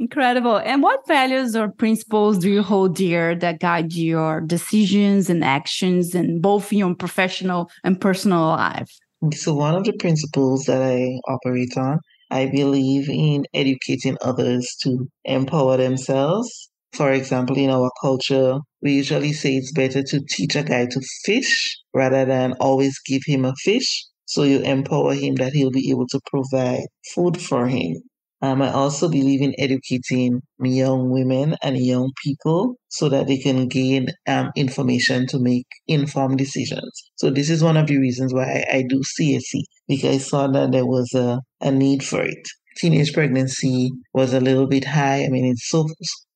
Incredible. 0.00 0.56
And 0.56 0.82
what 0.82 1.06
values 1.06 1.54
or 1.54 1.68
principles 1.68 2.38
do 2.38 2.50
you 2.50 2.62
hold 2.62 2.96
dear 2.96 3.34
that 3.36 3.60
guide 3.60 3.92
your 3.92 4.40
decisions 4.40 5.28
and 5.28 5.44
actions 5.44 6.14
in 6.14 6.40
both 6.40 6.72
your 6.72 6.94
professional 6.94 7.70
and 7.84 8.00
personal 8.00 8.46
life? 8.46 8.90
So, 9.34 9.52
one 9.52 9.74
of 9.74 9.84
the 9.84 9.92
principles 9.92 10.64
that 10.64 10.80
I 10.80 11.20
operate 11.30 11.76
on, 11.76 11.98
I 12.30 12.46
believe 12.46 13.10
in 13.10 13.44
educating 13.52 14.16
others 14.22 14.74
to 14.84 15.06
empower 15.26 15.76
themselves. 15.76 16.48
For 16.94 17.12
example, 17.12 17.58
in 17.58 17.68
our 17.68 17.90
culture, 18.00 18.56
we 18.80 18.94
usually 18.94 19.34
say 19.34 19.56
it's 19.56 19.70
better 19.70 20.02
to 20.02 20.20
teach 20.30 20.56
a 20.56 20.62
guy 20.62 20.86
to 20.86 21.00
fish 21.26 21.78
rather 21.92 22.24
than 22.24 22.54
always 22.54 22.98
give 23.00 23.20
him 23.26 23.44
a 23.44 23.52
fish. 23.62 24.06
So 24.24 24.44
you 24.44 24.60
empower 24.60 25.12
him 25.12 25.34
that 25.34 25.52
he'll 25.52 25.70
be 25.70 25.90
able 25.90 26.06
to 26.06 26.20
provide 26.30 26.86
food 27.14 27.38
for 27.38 27.68
him. 27.68 28.00
Um, 28.42 28.62
I 28.62 28.72
also 28.72 29.08
believe 29.08 29.42
in 29.42 29.54
educating 29.58 30.40
young 30.58 31.10
women 31.10 31.56
and 31.62 31.76
young 31.76 32.10
people 32.24 32.76
so 32.88 33.08
that 33.10 33.26
they 33.26 33.36
can 33.38 33.68
gain 33.68 34.08
um, 34.26 34.50
information 34.56 35.26
to 35.28 35.38
make 35.38 35.66
informed 35.86 36.38
decisions. 36.38 36.90
So 37.16 37.30
this 37.30 37.50
is 37.50 37.62
one 37.62 37.76
of 37.76 37.86
the 37.86 37.98
reasons 37.98 38.32
why 38.32 38.64
I, 38.70 38.76
I 38.78 38.84
do 38.88 39.02
CSE 39.02 39.62
because 39.88 40.14
I 40.14 40.18
saw 40.18 40.46
that 40.48 40.72
there 40.72 40.86
was 40.86 41.12
a, 41.14 41.40
a 41.60 41.70
need 41.70 42.02
for 42.02 42.22
it. 42.22 42.48
Teenage 42.76 43.12
pregnancy 43.12 43.90
was 44.14 44.32
a 44.32 44.40
little 44.40 44.66
bit 44.66 44.84
high. 44.84 45.24
I 45.24 45.28
mean, 45.28 45.44
it's 45.44 45.68
so 45.68 45.86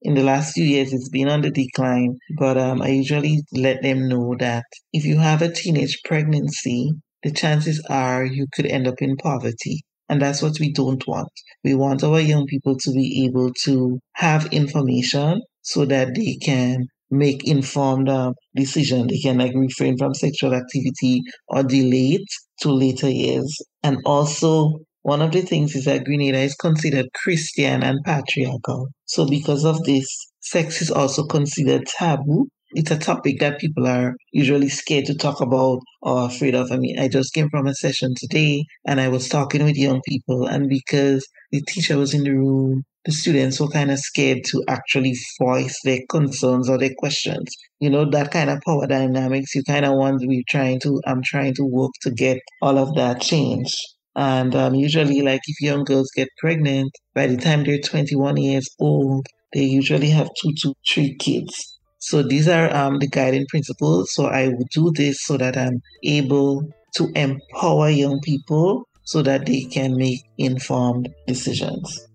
in 0.03 0.15
the 0.15 0.23
last 0.23 0.53
few 0.53 0.65
years 0.65 0.93
it's 0.93 1.09
been 1.09 1.29
on 1.29 1.41
the 1.41 1.51
decline, 1.51 2.19
but 2.37 2.59
um, 2.59 2.83
I 2.83 2.89
usually 2.89 3.43
let 3.53 3.83
them 3.83 4.09
know 4.09 4.35
that 4.41 4.65
if 4.93 5.07
you 5.07 5.19
have 5.19 5.41
a 5.41 5.51
teenage 5.51 6.01
pregnancy, 6.05 6.93
the 7.23 7.31
chances 7.33 7.83
are 7.89 8.25
you 8.27 8.47
could 8.53 8.67
end 8.67 8.87
up 8.87 9.01
in 9.01 9.17
poverty. 9.17 9.85
And 10.15 10.23
that's 10.23 10.43
what 10.43 10.61
we 10.61 10.71
don't 10.71 11.05
want. 11.09 11.33
We 11.65 11.75
want 11.75 12.05
our 12.05 12.21
young 12.21 12.47
people 12.47 12.77
to 12.79 12.93
be 12.93 13.25
able 13.25 13.53
to 13.65 13.99
have 14.13 14.47
information 14.53 15.43
so 15.63 15.85
that 15.87 16.15
they 16.15 16.37
can 16.37 16.87
make 17.11 17.49
informed 17.49 18.09
uh, 18.09 18.33
decision. 18.55 19.09
They 19.09 19.19
can 19.19 19.39
like 19.39 19.57
refrain 19.57 19.99
from 19.99 20.15
sexual 20.15 20.55
activity 20.55 21.23
or 21.49 21.65
delay 21.65 22.21
it 22.21 22.29
to 22.61 22.71
later 22.71 23.09
years. 23.11 23.61
And 23.83 23.99
also, 24.07 24.83
one 25.03 25.21
of 25.21 25.33
the 25.33 25.43
things 25.43 25.75
is 25.75 25.87
that 25.87 26.05
Grenada 26.05 26.39
is 26.39 26.55
considered 26.55 27.07
Christian 27.13 27.83
and 27.83 27.99
patriarchal. 28.05 28.91
So 29.07 29.29
because 29.29 29.65
of 29.65 29.83
this, 29.83 30.07
sex 30.39 30.81
is 30.81 30.93
also 30.93 31.25
considered 31.25 31.87
taboo 31.87 32.47
it's 32.75 32.91
a 32.91 32.99
topic 32.99 33.41
that 33.41 33.61
people 33.61 33.87
are 33.87 34.15
usually 34.33 34.69
scared 34.69 35.07
to 35.07 35.15
talk 35.17 35.41
about 35.41 35.81
or 36.03 36.27
afraid 36.27 36.55
of. 36.55 36.71
I 36.73 36.77
mean, 36.77 36.99
I 36.99 37.09
just 37.09 37.33
came 37.33 37.49
from 37.51 37.67
a 37.67 37.75
session 37.75 38.15
today 38.17 38.65
and 38.87 39.01
I 39.01 39.09
was 39.09 39.29
talking 39.29 39.65
with 39.65 39.77
young 39.77 40.01
people, 40.07 40.47
and 40.47 40.69
because 40.69 41.27
the 41.53 41.63
teacher 41.63 41.97
was 41.97 42.15
in 42.15 42.25
the 42.25 42.33
room, 42.33 42.83
the 43.05 43.13
students 43.13 43.61
were 43.61 43.69
kind 43.69 43.91
of 43.91 43.99
scared 43.99 44.39
to 44.47 44.65
actually 44.69 45.15
voice 45.41 45.79
their 45.85 46.01
concerns 46.11 46.69
or 46.69 46.79
their 46.79 46.95
questions. 46.99 47.49
You 47.79 47.91
know, 47.91 48.09
that 48.11 48.31
kind 48.31 48.51
of 48.51 48.61
power 48.67 48.87
dynamics, 48.87 49.55
you 49.55 49.63
kind 49.65 49.85
of 49.85 49.95
want 49.95 50.21
to 50.23 50.27
be 50.27 50.43
trying 50.49 50.81
to, 50.81 51.01
I'm 51.07 51.23
trying 51.23 51.55
to 51.55 51.65
work 51.65 51.93
to 52.03 52.11
get 52.11 52.39
all 52.63 52.79
of 52.79 52.95
that 52.95 53.21
changed. 53.21 53.77
And 54.17 54.55
um, 54.55 54.75
usually, 54.75 55.23
like 55.23 55.41
if 55.47 55.61
young 55.61 55.85
girls 55.85 56.11
get 56.15 56.29
pregnant, 56.39 56.93
by 57.15 57.27
the 57.27 57.37
time 57.37 57.65
they're 57.65 57.79
21 57.79 58.37
years 58.37 58.69
old, 58.79 59.27
they 59.53 59.65
usually 59.65 60.11
have 60.11 60.29
two 60.41 60.53
to 60.63 60.75
three 60.89 61.17
kids. 61.17 61.74
So 62.05 62.23
these 62.23 62.49
are 62.49 62.69
um, 62.77 62.99
the 62.99 63.09
guiding 63.09 63.47
principles. 63.49 64.13
So 64.13 64.27
I 64.27 64.49
would 64.49 64.69
do 64.69 64.93
this 64.95 65.25
so 65.25 65.39
that 65.39 65.57
I'm 65.57 65.81
able 66.03 66.69
to 66.97 67.11
empower 67.15 67.89
young 67.89 68.21
people 68.23 68.87
so 69.05 69.23
that 69.23 69.47
they 69.47 69.63
can 69.63 69.97
make 69.97 70.21
informed 70.37 71.09
decisions. 71.27 72.07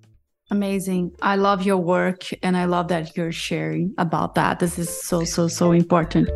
Amazing. 0.51 1.13
I 1.23 1.37
love 1.37 1.63
your 1.63 1.77
work 1.77 2.29
and 2.43 2.55
I 2.55 2.65
love 2.65 2.89
that 2.89 3.17
you're 3.17 3.31
sharing 3.31 3.95
about 3.97 4.35
that. 4.35 4.59
This 4.59 4.77
is 4.77 4.89
so, 4.89 5.23
so, 5.23 5.47
so 5.47 5.71
important. 5.71 6.29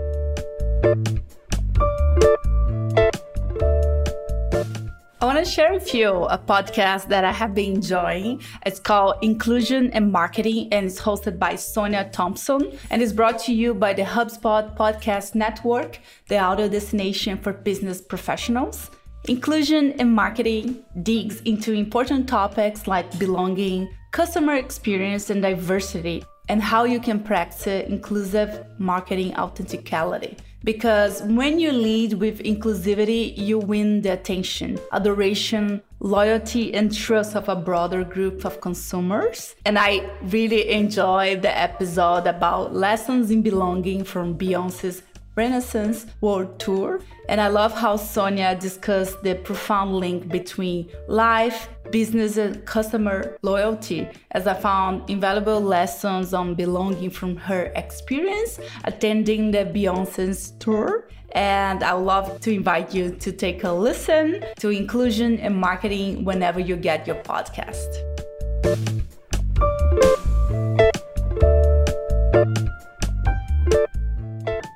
To 5.44 5.50
share 5.50 5.74
with 5.74 5.94
you 5.94 6.10
a 6.10 6.38
podcast 6.38 7.10
that 7.10 7.26
I 7.26 7.32
have 7.32 7.54
been 7.54 7.76
enjoying. 7.76 8.42
It's 8.66 8.80
called 8.80 9.16
Inclusion 9.22 9.92
and 9.92 10.10
Marketing, 10.10 10.70
and 10.72 10.86
it's 10.86 11.02
hosted 11.02 11.38
by 11.38 11.56
Sonia 11.56 12.10
Thompson, 12.14 12.78
and 12.90 13.02
it's 13.02 13.12
brought 13.12 13.40
to 13.40 13.54
you 13.54 13.74
by 13.74 13.94
the 13.94 14.04
HubSpot 14.04 14.78
Podcast 14.78 15.36
Network, 15.36 16.00
the 16.30 16.38
audio 16.38 16.70
destination 16.70 17.38
for 17.38 17.52
business 17.52 18.00
professionals. 18.00 18.90
Inclusion 19.28 19.94
and 20.00 20.14
marketing 20.14 20.84
digs 21.02 21.42
into 21.42 21.74
important 21.74 22.30
topics 22.30 22.88
like 22.88 23.20
belonging, 23.20 23.90
customer 24.12 24.56
experience, 24.56 25.30
and 25.30 25.42
diversity, 25.42 26.24
and 26.48 26.62
how 26.62 26.86
you 26.86 27.02
can 27.02 27.20
practice 27.20 27.86
inclusive 27.88 28.66
marketing 28.78 29.34
authenticality 29.36 30.38
because 30.64 31.22
when 31.24 31.60
you 31.60 31.72
lead 31.72 32.14
with 32.14 32.40
inclusivity, 32.44 33.38
you 33.38 33.60
win 33.60 34.02
the 34.02 34.14
attention, 34.14 34.80
adoration, 34.92 35.82
loyalty, 36.00 36.74
and 36.74 36.96
trust 36.96 37.36
of 37.36 37.50
a 37.50 37.56
broader 37.56 38.04
group 38.04 38.46
of 38.46 38.62
consumers. 38.62 39.56
And 39.66 39.78
I 39.78 40.10
really 40.24 40.70
enjoyed 40.70 41.42
the 41.42 41.58
episode 41.58 42.28
about 42.28 42.74
lessons 42.74 43.32
in 43.32 43.42
belonging 43.42 44.04
from 44.04 44.38
Beyonce's 44.38 45.04
Renaissance 45.36 46.06
World 46.22 46.60
Tour. 46.60 47.02
And 47.28 47.42
I 47.42 47.48
love 47.48 47.74
how 47.74 47.96
Sonia 47.96 48.56
discussed 48.56 49.24
the 49.24 49.36
profound 49.36 49.96
link 49.96 50.28
between 50.28 50.90
life, 51.08 51.70
business, 51.94 52.38
and 52.38 52.66
customer 52.66 53.38
loyalty, 53.44 54.10
as 54.32 54.48
I 54.48 54.56
found 54.56 55.08
invaluable 55.10 55.62
lessons 55.62 56.34
on 56.34 56.56
belonging 56.56 57.12
from 57.12 57.38
her 57.38 57.72
experience 57.76 58.60
attending 58.84 59.52
the 59.52 59.60
Beyonce's 59.60 60.52
tour. 60.60 61.08
And 61.34 61.84
I 61.84 61.94
would 61.94 62.06
love 62.06 62.40
to 62.42 62.52
invite 62.52 62.94
you 62.94 63.12
to 63.12 63.32
take 63.32 63.64
a 63.64 63.72
listen 63.72 64.44
to 64.58 64.70
inclusion 64.70 65.40
and 65.40 65.56
marketing 65.56 66.26
whenever 66.26 66.60
you 66.60 66.76
get 66.76 67.08
your 67.08 67.18
podcast. 67.18 67.90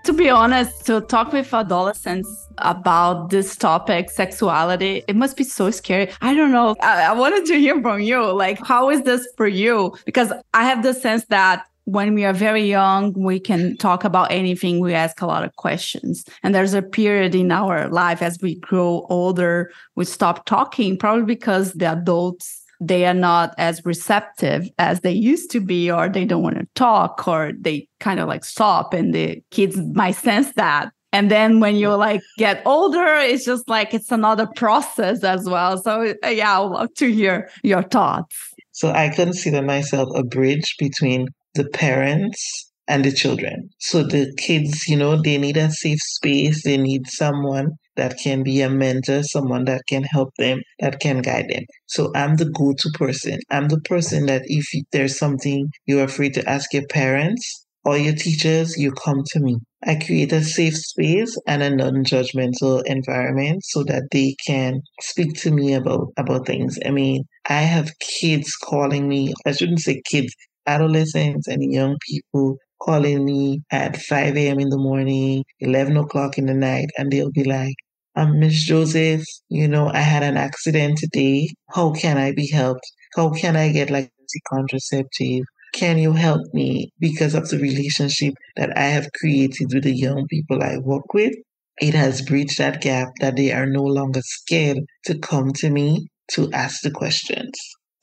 To 0.06 0.14
be 0.14 0.30
honest, 0.30 0.86
to 0.86 1.02
talk 1.02 1.34
with 1.34 1.54
adolescents 1.54 2.47
about 2.60 3.30
this 3.30 3.56
topic, 3.56 4.10
sexuality, 4.10 5.04
it 5.08 5.16
must 5.16 5.38
be 5.38 5.44
so 5.44 5.72
scary. 5.72 6.12
I 6.22 6.34
don't 6.34 6.52
know. 6.52 6.76
I, 6.82 7.04
I 7.04 7.14
wanted 7.14 7.46
to 7.46 7.60
hear 7.60 7.82
from 7.82 8.02
you. 8.02 8.32
Like, 8.32 8.66
how 8.66 8.90
is 8.90 9.04
this 9.04 9.28
for 9.38 9.48
you? 9.48 9.96
Because 10.06 10.32
I 10.54 10.64
have 10.64 10.84
the 10.84 10.94
sense 10.94 11.26
that 11.26 11.66
when 11.86 12.14
we 12.14 12.26
are 12.26 12.34
very 12.34 12.64
young, 12.64 13.14
we 13.14 13.40
can 13.40 13.78
talk 13.78 14.04
about 14.04 14.30
anything. 14.30 14.82
We 14.82 14.94
ask 14.94 15.22
a 15.22 15.26
lot 15.26 15.46
of 15.46 15.56
questions. 15.56 16.26
And 16.44 16.54
there's 16.54 16.74
a 16.74 16.82
period 16.82 17.34
in 17.34 17.50
our 17.50 17.88
life 17.88 18.22
as 18.22 18.38
we 18.42 18.56
grow 18.56 19.06
older, 19.10 19.72
we 19.96 20.04
stop 20.04 20.46
talking, 20.46 20.98
probably 20.98 21.24
because 21.24 21.72
the 21.74 21.94
adults 21.94 22.64
they 22.80 23.06
are 23.06 23.14
not 23.14 23.56
as 23.58 23.86
receptive 23.86 24.70
as 24.78 25.02
they 25.02 25.12
used 25.12 25.50
to 25.52 25.60
be, 25.60 25.90
or 25.90 26.10
they 26.10 26.26
don't 26.26 26.44
want 26.44 26.58
to 26.58 26.68
talk, 26.76 27.28
or 27.28 27.52
they 27.60 27.88
kind 28.00 28.20
of 28.20 28.28
like 28.28 28.46
stop, 28.46 28.94
and 28.94 29.14
the 29.14 29.42
kids 29.52 29.78
might 29.78 30.12
sense 30.12 30.54
that. 30.54 30.92
And 31.18 31.32
then 31.32 31.60
when 31.60 31.76
you 31.76 31.90
like 31.96 32.22
get 32.38 32.62
older, 32.64 33.04
it's 33.16 33.44
just 33.44 33.68
like 33.68 33.92
it's 33.96 34.12
another 34.12 34.46
process 34.56 35.24
as 35.24 35.50
well. 35.50 35.82
So 35.82 36.14
uh, 36.24 36.28
yeah, 36.28 36.60
I 36.60 36.60
would 36.62 36.74
love 36.74 36.94
to 36.98 37.12
hear 37.12 37.50
your 37.64 37.82
thoughts. 37.82 38.36
So 38.72 38.92
I 38.92 39.10
consider 39.10 39.64
myself 39.64 40.10
a 40.14 40.24
bridge 40.24 40.76
between 40.78 41.30
the 41.56 41.68
parents 41.70 42.72
and 42.88 43.04
the 43.04 43.12
children. 43.12 43.68
So 43.80 44.04
the 44.04 44.32
kids, 44.38 44.88
you 44.88 44.96
know, 44.96 45.20
they 45.20 45.40
need 45.40 45.58
a 45.58 45.72
safe 45.72 45.98
space. 46.00 46.64
They 46.64 46.78
need 46.78 47.08
someone 47.08 47.72
that 47.96 48.20
can 48.24 48.44
be 48.44 48.62
a 48.62 48.70
mentor, 48.70 49.24
someone 49.24 49.66
that 49.66 49.82
can 49.90 50.04
help 50.04 50.30
them, 50.38 50.62
that 50.82 51.00
can 51.00 51.24
guide 51.24 51.48
them. 51.50 51.64
So 51.88 52.12
I'm 52.14 52.36
the 52.36 52.46
go 52.46 52.76
to 52.78 52.90
person. 52.94 53.40
I'm 53.50 53.70
the 53.70 53.82
person 53.82 54.28
that 54.28 54.44
if 54.46 54.68
there's 54.92 55.18
something 55.18 55.72
you're 55.88 56.04
afraid 56.04 56.36
to 56.36 56.48
ask 56.48 56.72
your 56.74 56.86
parents 56.92 57.66
or 57.88 57.98
your 57.98 58.14
teachers, 58.16 58.78
you 58.78 58.92
come 58.92 59.24
to 59.32 59.40
me. 59.40 59.58
I 59.86 59.96
create 59.96 60.32
a 60.34 60.44
safe 60.44 60.76
space 60.78 61.36
and 61.48 61.64
a 61.64 61.70
non-judgmental 61.76 62.84
environment 62.86 63.64
so 63.66 63.84
that 63.86 64.04
they 64.12 64.36
can 64.46 64.82
speak 65.02 65.34
to 65.42 65.52
me 65.52 65.74
about, 65.74 66.10
about 66.18 66.46
things. 66.48 66.78
I 66.86 66.92
mean, 66.92 67.24
I 67.50 67.62
have 67.62 67.92
kids 68.00 68.52
calling 68.64 69.08
me, 69.08 69.34
I 69.46 69.54
shouldn't 69.54 69.80
say 69.82 70.02
kids, 70.06 70.34
adolescents 70.68 71.48
and 71.48 71.64
young 71.74 71.98
people 72.10 72.58
calling 72.82 73.26
me 73.26 73.62
at 73.72 73.98
5 73.98 74.48
a.m. 74.50 74.60
in 74.60 74.70
the 74.70 74.78
morning, 74.78 75.44
11 75.62 75.98
o'clock 75.98 76.38
in 76.38 76.46
the 76.48 76.54
night, 76.54 76.90
and 76.98 77.12
they'll 77.12 77.32
be 77.32 77.44
like, 77.46 77.76
um, 78.16 78.40
Miss 78.40 78.64
Joseph, 78.66 79.24
you 79.50 79.68
know, 79.68 79.90
I 79.94 80.00
had 80.02 80.24
an 80.24 80.38
accident 80.38 80.98
today. 80.98 81.50
How 81.74 81.92
can 81.94 82.18
I 82.18 82.34
be 82.34 82.48
helped? 82.50 82.86
How 83.16 83.30
can 83.32 83.56
I 83.56 83.72
get 83.72 83.90
like 83.90 84.12
contraceptive? 84.52 85.44
Can 85.74 85.98
you 85.98 86.14
help 86.14 86.42
me 86.54 86.92
because 87.00 87.34
of 87.36 87.50
the 87.50 87.58
relationship 87.58 88.34
that 88.56 88.78
I 88.78 88.88
have 88.88 89.12
created 89.14 89.74
with 89.74 89.84
the 89.84 89.96
young 89.96 90.28
people 90.30 90.62
I 90.62 90.78
work 90.78 91.14
with? 91.14 91.34
It 91.80 91.94
has 91.94 92.22
bridged 92.22 92.58
that 92.58 92.82
gap 92.82 93.10
that 93.20 93.36
they 93.36 93.52
are 93.52 93.66
no 93.68 93.84
longer 93.84 94.22
scared 94.24 94.80
to 95.06 95.18
come 95.20 95.54
to 95.54 95.70
me 95.70 96.08
to 96.32 96.52
ask 96.52 96.82
the 96.82 96.92
questions. 96.92 97.52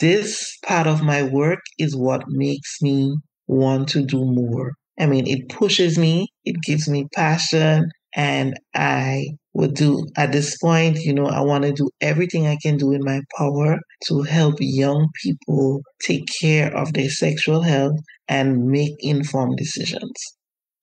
This 0.00 0.56
part 0.64 0.86
of 0.86 1.02
my 1.02 1.22
work 1.22 1.60
is 1.78 1.96
what 1.96 2.24
makes 2.28 2.80
me 2.80 3.16
want 3.46 3.88
to 3.90 4.04
do 4.04 4.24
more. 4.24 4.72
I 4.98 5.06
mean, 5.06 5.26
it 5.26 5.48
pushes 5.48 5.98
me, 5.98 6.28
it 6.44 6.56
gives 6.62 6.88
me 6.88 7.08
passion, 7.14 7.90
and 8.14 8.58
I 8.74 9.26
would 9.54 9.74
do 9.74 10.06
at 10.16 10.32
this 10.32 10.56
point, 10.58 10.98
you 10.98 11.14
know, 11.14 11.26
I 11.26 11.40
want 11.40 11.64
to 11.64 11.72
do 11.72 11.90
everything 12.00 12.46
I 12.46 12.58
can 12.62 12.76
do 12.76 12.92
in 12.92 13.02
my 13.04 13.20
power 13.38 13.78
to 14.08 14.22
help 14.22 14.56
young 14.60 15.08
people 15.22 15.82
take 16.02 16.24
care 16.40 16.76
of 16.76 16.92
their 16.92 17.10
sexual 17.10 17.62
health 17.62 17.96
and 18.28 18.66
make 18.66 18.94
informed 19.00 19.56
decisions. 19.56 20.12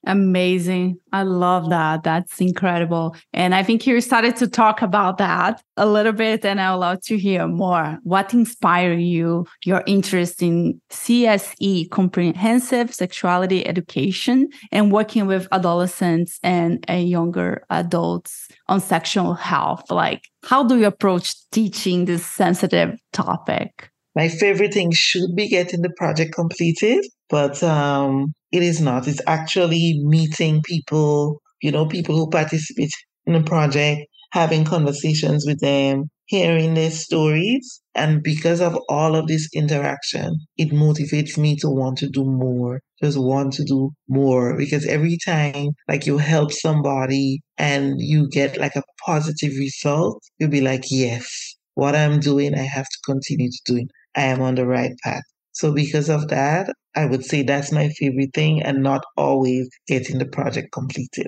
Amazing. 0.07 0.97
I 1.13 1.23
love 1.23 1.69
that. 1.69 2.03
That's 2.03 2.41
incredible. 2.41 3.15
And 3.33 3.53
I 3.53 3.61
think 3.61 3.85
you 3.85 4.01
started 4.01 4.35
to 4.37 4.47
talk 4.47 4.81
about 4.81 5.19
that 5.19 5.61
a 5.77 5.85
little 5.85 6.11
bit, 6.11 6.43
and 6.43 6.59
I 6.59 6.71
would 6.71 6.79
love 6.79 7.01
to 7.03 7.17
hear 7.17 7.47
more. 7.47 7.99
What 8.03 8.33
inspired 8.33 8.99
you, 8.99 9.45
your 9.63 9.83
interest 9.85 10.41
in 10.41 10.81
CSE, 10.89 11.89
comprehensive 11.91 12.93
sexuality 12.93 13.65
education, 13.67 14.49
and 14.71 14.91
working 14.91 15.27
with 15.27 15.47
adolescents 15.51 16.39
and 16.41 16.83
uh, 16.89 16.93
younger 16.93 17.63
adults 17.69 18.47
on 18.67 18.79
sexual 18.79 19.35
health? 19.35 19.91
Like, 19.91 20.23
how 20.43 20.63
do 20.63 20.79
you 20.79 20.87
approach 20.87 21.35
teaching 21.51 22.05
this 22.05 22.25
sensitive 22.25 22.97
topic? 23.13 23.91
My 24.15 24.27
favorite 24.27 24.73
thing 24.73 24.91
should 24.91 25.35
be 25.35 25.47
getting 25.47 25.81
the 25.81 25.93
project 25.95 26.33
completed, 26.33 27.05
but 27.31 27.63
um, 27.63 28.33
it 28.51 28.61
is 28.61 28.81
not. 28.81 29.07
It's 29.07 29.21
actually 29.25 29.99
meeting 30.03 30.61
people, 30.63 31.41
you 31.61 31.71
know, 31.71 31.87
people 31.87 32.15
who 32.15 32.29
participate 32.29 32.91
in 33.25 33.33
the 33.33 33.43
project, 33.43 34.01
having 34.33 34.65
conversations 34.65 35.45
with 35.47 35.59
them, 35.61 36.09
hearing 36.25 36.73
their 36.73 36.91
stories. 36.91 37.81
And 37.95 38.21
because 38.21 38.61
of 38.61 38.77
all 38.89 39.15
of 39.15 39.27
this 39.27 39.49
interaction, 39.53 40.35
it 40.57 40.71
motivates 40.71 41.37
me 41.37 41.55
to 41.57 41.69
want 41.69 41.97
to 41.99 42.09
do 42.09 42.25
more, 42.25 42.81
just 43.01 43.17
want 43.17 43.53
to 43.53 43.63
do 43.63 43.91
more. 44.09 44.57
Because 44.57 44.85
every 44.85 45.17
time, 45.25 45.69
like 45.87 46.05
you 46.05 46.17
help 46.17 46.51
somebody 46.51 47.39
and 47.57 47.95
you 47.99 48.29
get 48.29 48.57
like 48.57 48.75
a 48.75 48.83
positive 49.05 49.53
result, 49.57 50.21
you'll 50.37 50.49
be 50.49 50.61
like, 50.61 50.83
yes, 50.91 51.55
what 51.75 51.95
I'm 51.95 52.19
doing, 52.19 52.55
I 52.55 52.63
have 52.63 52.85
to 52.85 52.97
continue 53.05 53.49
to 53.49 53.61
do 53.65 53.77
it. 53.77 53.87
I 54.15 54.23
am 54.23 54.41
on 54.41 54.55
the 54.55 54.67
right 54.67 54.93
path. 55.03 55.23
So 55.61 55.71
because 55.71 56.09
of 56.09 56.29
that, 56.29 56.73
I 56.95 57.05
would 57.05 57.23
say 57.23 57.43
that's 57.43 57.71
my 57.71 57.89
favorite 57.89 58.33
thing 58.33 58.63
and 58.63 58.81
not 58.81 59.03
always 59.15 59.69
getting 59.87 60.17
the 60.17 60.25
project 60.25 60.71
completed. 60.71 61.27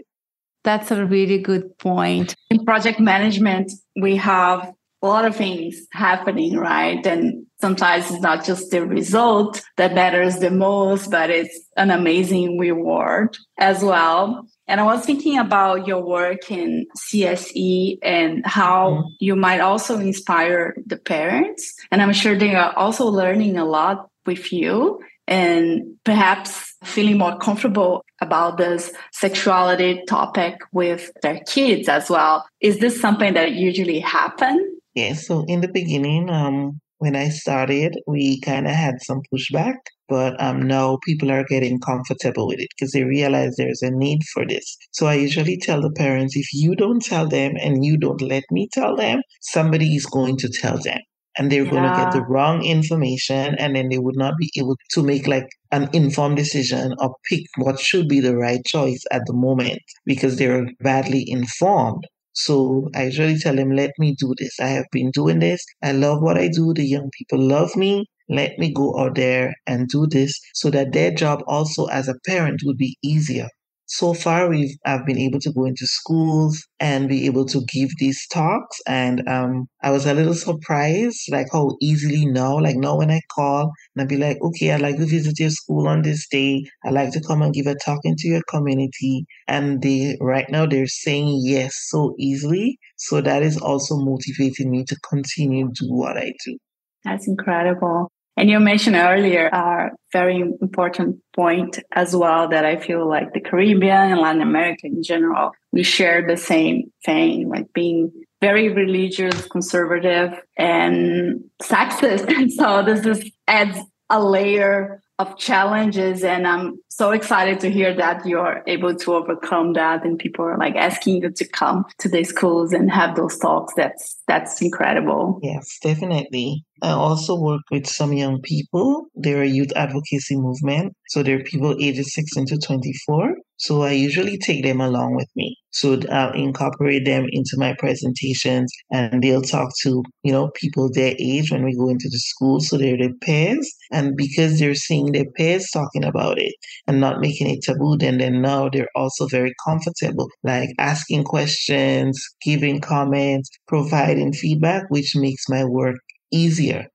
That's 0.64 0.90
a 0.90 1.06
really 1.06 1.38
good 1.38 1.78
point. 1.78 2.34
In 2.50 2.66
project 2.66 3.00
management, 3.00 3.72
we 3.96 4.16
have 4.16 4.74
a 5.04 5.08
lot 5.08 5.26
of 5.26 5.36
things 5.36 5.80
happening, 5.92 6.58
right? 6.58 7.06
And 7.06 7.46
sometimes 7.62 8.10
it's 8.10 8.22
not 8.22 8.44
just 8.44 8.72
the 8.72 8.84
result 8.84 9.62
that 9.78 9.94
matters 9.94 10.40
the 10.40 10.50
most, 10.50 11.12
but 11.12 11.30
it's 11.30 11.60
an 11.78 11.92
amazing 11.92 12.58
reward 12.58 13.38
as 13.60 13.84
well. 13.84 14.48
And 14.68 14.80
I 14.80 14.84
was 14.84 15.06
thinking 15.06 15.38
about 15.38 15.86
your 15.86 16.04
work 16.04 16.50
in 16.50 16.88
CSE 16.98 18.00
and 18.02 18.44
how 18.48 18.90
mm-hmm. 18.90 19.08
you 19.20 19.36
might 19.36 19.60
also 19.60 20.00
inspire 20.00 20.74
the 20.88 20.98
parents. 20.98 21.76
And 21.92 22.02
I'm 22.02 22.14
sure 22.14 22.36
they 22.36 22.56
are 22.56 22.74
also 22.76 23.06
learning 23.06 23.58
a 23.58 23.66
lot 23.66 24.10
with 24.26 24.52
you 24.52 25.00
and 25.28 25.82
perhaps 26.04 26.76
feeling 26.84 27.18
more 27.18 27.38
comfortable 27.38 28.04
about 28.22 28.58
this 28.58 28.92
sexuality 29.12 30.04
topic 30.08 30.56
with 30.72 31.12
their 31.22 31.40
kids 31.48 31.88
as 31.88 32.10
well. 32.10 32.46
Is 32.60 32.80
this 32.80 33.00
something 33.00 33.34
that 33.34 33.54
usually 33.54 34.00
happen? 34.00 34.80
Yes. 34.96 35.28
So 35.28 35.46
in 35.48 35.62
the 35.62 35.68
beginning, 35.68 36.30
um, 36.30 36.80
when 37.00 37.16
I 37.16 37.30
started, 37.30 37.98
we 38.08 38.40
kind 38.42 38.68
of 38.68 38.74
had 38.74 39.02
some 39.02 39.22
pushback, 39.34 39.76
but 40.08 40.42
um, 40.42 40.62
now 40.62 41.00
people 41.06 41.32
are 41.32 41.44
getting 41.44 41.80
comfortable 41.80 42.48
with 42.48 42.60
it 42.60 42.70
because 42.78 42.92
they 42.92 43.04
realize 43.04 43.56
there's 43.56 43.82
a 43.82 43.92
need 43.92 44.24
for 44.34 44.46
this. 44.46 44.78
So 44.92 45.08
I 45.08 45.16
usually 45.16 45.58
tell 45.58 45.82
the 45.82 45.92
parents 45.92 46.38
if 46.38 46.48
you 46.54 46.76
don't 46.76 47.04
tell 47.04 47.28
them 47.28 47.54
and 47.60 47.84
you 47.84 47.98
don't 47.98 48.22
let 48.22 48.44
me 48.52 48.70
tell 48.72 48.96
them, 48.96 49.22
somebody 49.42 49.96
is 49.96 50.06
going 50.06 50.38
to 50.38 50.50
tell 50.50 50.78
them 50.78 51.00
and 51.38 51.52
they're 51.52 51.64
yeah. 51.64 51.72
going 51.72 51.84
to 51.84 51.98
get 51.98 52.12
the 52.14 52.26
wrong 52.28 52.64
information 52.64 53.56
and 53.56 53.76
then 53.76 53.90
they 53.90 53.98
would 53.98 54.18
not 54.18 54.34
be 54.38 54.52
able 54.58 54.78
to 54.92 55.04
make 55.04 55.28
like 55.28 55.48
an 55.72 55.90
informed 55.94 56.38
decision 56.38 56.94
or 57.00 57.16
pick 57.30 57.44
what 57.58 57.80
should 57.80 58.08
be 58.08 58.20
the 58.20 58.36
right 58.36 58.64
choice 58.66 59.04
at 59.12 59.22
the 59.26 59.34
moment 59.34 59.80
because 60.06 60.38
they're 60.38 60.66
badly 60.82 61.24
informed 61.28 62.04
so 62.34 62.90
I 62.96 63.06
usually 63.06 63.38
tell 63.38 63.56
them, 63.56 63.72
let 63.72 63.92
me 64.00 64.16
do 64.18 64.34
this. 64.38 64.60
I 64.60 64.70
have 64.70 64.88
been 64.92 65.12
doing 65.12 65.38
this. 65.40 65.64
I 65.84 65.92
love 65.92 66.22
what 66.22 66.38
I 66.38 66.48
do. 66.48 66.74
The 66.74 66.84
young 66.84 67.12
people 67.16 67.40
love 67.40 67.76
me. 67.76 68.08
Let 68.28 68.58
me 68.58 68.74
go 68.74 68.98
out 69.00 69.16
there 69.16 69.54
and 69.68 69.88
do 69.88 70.08
this 70.08 70.40
so 70.54 70.72
that 70.72 70.94
their 70.94 71.12
job 71.12 71.44
also 71.46 71.86
as 71.86 72.08
a 72.08 72.16
parent 72.26 72.62
would 72.66 72.78
be 72.78 72.98
easier 73.04 73.50
so 73.86 74.14
far 74.14 74.50
we've 74.50 74.76
I've 74.86 75.06
been 75.06 75.18
able 75.18 75.40
to 75.40 75.52
go 75.52 75.66
into 75.66 75.86
schools 75.86 76.66
and 76.80 77.10
be 77.10 77.26
able 77.26 77.46
to 77.46 77.62
give 77.66 77.90
these 78.00 78.26
talks 78.28 78.80
and 78.88 79.28
um 79.28 79.68
I 79.82 79.92
was 79.92 80.06
a 80.06 80.14
little 80.14 80.34
surprised 80.34 81.20
like 81.30 81.48
how 81.52 81.76
easily 81.82 82.26
now 82.26 82.60
like 82.60 82.78
now 82.78 82.98
when 82.98 83.12
I 83.12 83.22
call 83.34 83.72
and 83.96 84.02
I'd 84.02 84.08
be 84.08 84.18
like 84.18 84.38
okay 84.42 84.72
I'd 84.72 84.82
like 84.82 84.98
to 84.98 85.06
visit 85.06 85.40
your 85.40 85.50
school 85.50 85.88
on 85.88 86.02
this 86.02 86.28
day. 86.30 86.64
I'd 86.86 86.94
like 86.94 87.12
to 87.14 87.22
come 87.22 87.42
and 87.42 87.54
give 87.54 87.68
a 87.68 87.76
talk 87.76 88.00
into 88.04 88.28
your 88.28 88.42
community. 88.50 89.26
And 89.48 89.82
they 89.82 90.18
right 90.22 90.50
now 90.50 90.66
they're 90.66 90.88
saying 90.88 91.42
yes 91.44 91.74
so 91.90 92.16
easily. 92.18 92.78
So 92.98 93.22
that 93.22 93.44
is 93.44 93.58
also 93.58 93.96
motivating 93.98 94.72
me 94.72 94.86
to 94.86 94.96
continue 95.10 95.70
do 95.74 95.88
what 95.88 96.18
I 96.18 96.34
do. 96.46 96.58
That's 97.04 97.28
incredible 97.28 98.10
and 98.36 98.50
you 98.50 98.60
mentioned 98.60 98.96
earlier 98.96 99.48
a 99.48 99.92
very 100.12 100.40
important 100.40 101.18
point 101.36 101.80
as 101.92 102.16
well 102.16 102.48
that 102.50 102.66
I 102.66 102.80
feel 102.80 103.08
like 103.08 103.34
the 103.34 103.40
Caribbean 103.40 104.12
and 104.12 104.20
Latin 104.20 104.42
America 104.42 104.88
in 104.88 105.04
general, 105.04 105.52
we 105.72 105.84
share 105.84 106.26
the 106.28 106.38
same 106.38 106.92
thing, 107.06 107.48
like 107.50 107.72
being 107.74 108.12
very 108.42 108.70
religious, 108.70 109.48
conservative, 109.48 110.34
and 110.58 111.44
sexist. 111.62 112.28
And 112.28 112.52
so 112.60 112.84
this 112.84 113.02
just 113.02 113.32
adds 113.48 113.78
a 114.10 114.24
layer 114.24 115.03
of 115.24 115.38
challenges 115.38 116.24
and 116.24 116.48
i'm 116.48 116.66
so 116.90 117.10
excited 117.12 117.60
to 117.60 117.72
hear 117.72 117.96
that 117.96 118.26
you're 118.26 118.62
able 118.68 118.94
to 118.96 119.14
overcome 119.14 119.74
that 119.74 120.06
and 120.06 120.20
people 120.20 120.46
are 120.46 120.58
like 120.58 120.76
asking 120.76 121.22
you 121.22 121.32
to 121.32 121.48
come 121.48 121.86
to 121.98 122.08
the 122.08 122.24
schools 122.24 122.72
and 122.72 122.92
have 122.92 123.16
those 123.16 123.38
talks. 123.38 123.74
That's 123.76 124.22
that's 124.28 124.62
incredible. 124.62 125.40
Yes 125.42 125.80
definitely. 125.82 126.64
I 126.82 126.92
also 126.92 127.40
work 127.40 127.62
with 127.72 127.88
some 127.88 128.14
young 128.14 128.42
people. 128.42 129.08
They're 129.16 129.44
a 129.44 129.48
youth 129.48 129.72
advocacy 129.76 130.36
movement. 130.36 130.94
So 131.08 131.24
they're 131.24 131.44
people 131.44 131.76
ages 131.80 132.14
16 132.14 132.46
to 132.48 132.58
24 132.58 133.34
so 133.58 133.84
I 133.84 133.92
usually 133.92 134.38
take 134.38 134.64
them 134.64 134.82
along 134.82 135.16
with 135.16 135.30
me. 135.36 135.56
So 135.72 136.00
I'll 136.12 136.34
incorporate 136.34 137.06
them 137.06 137.26
into 137.32 137.56
my 137.58 137.74
presentations 137.80 138.72
and 138.92 139.24
they'll 139.24 139.42
talk 139.42 139.72
to, 139.84 140.04
you 140.24 140.32
know, 140.32 140.52
people 140.56 140.90
their 140.92 141.16
age 141.20 141.52
when 141.52 141.64
we 141.64 141.76
go 141.76 141.90
into 141.90 142.10
the 142.10 142.20
school. 142.20 142.60
So 142.60 142.78
they're 142.78 142.98
their 142.98 143.14
peers. 143.22 143.70
And 143.92 144.16
because 144.16 144.60
they're 144.60 144.76
seeing 144.76 145.12
their 145.12 145.26
peers 145.36 145.70
talking 145.74 146.04
about 146.04 146.40
it 146.40 146.54
and 146.88 147.00
not 147.00 147.22
making 147.22 147.50
it 147.50 147.64
taboo, 147.64 147.98
then, 147.98 148.18
then 148.20 148.42
now 148.42 148.70
they're 148.70 148.90
also 148.96 149.28
very 149.28 149.54
comfortable, 149.66 150.28
like 150.44 150.70
asking 150.78 151.24
questions, 151.24 152.22
giving 152.44 152.82
comments, 152.82 153.50
providing 153.68 154.34
feedback, 154.34 154.84
which 154.90 155.16
makes 155.16 155.50
my 155.50 155.64
work 155.64 155.96
easier. 156.32 156.88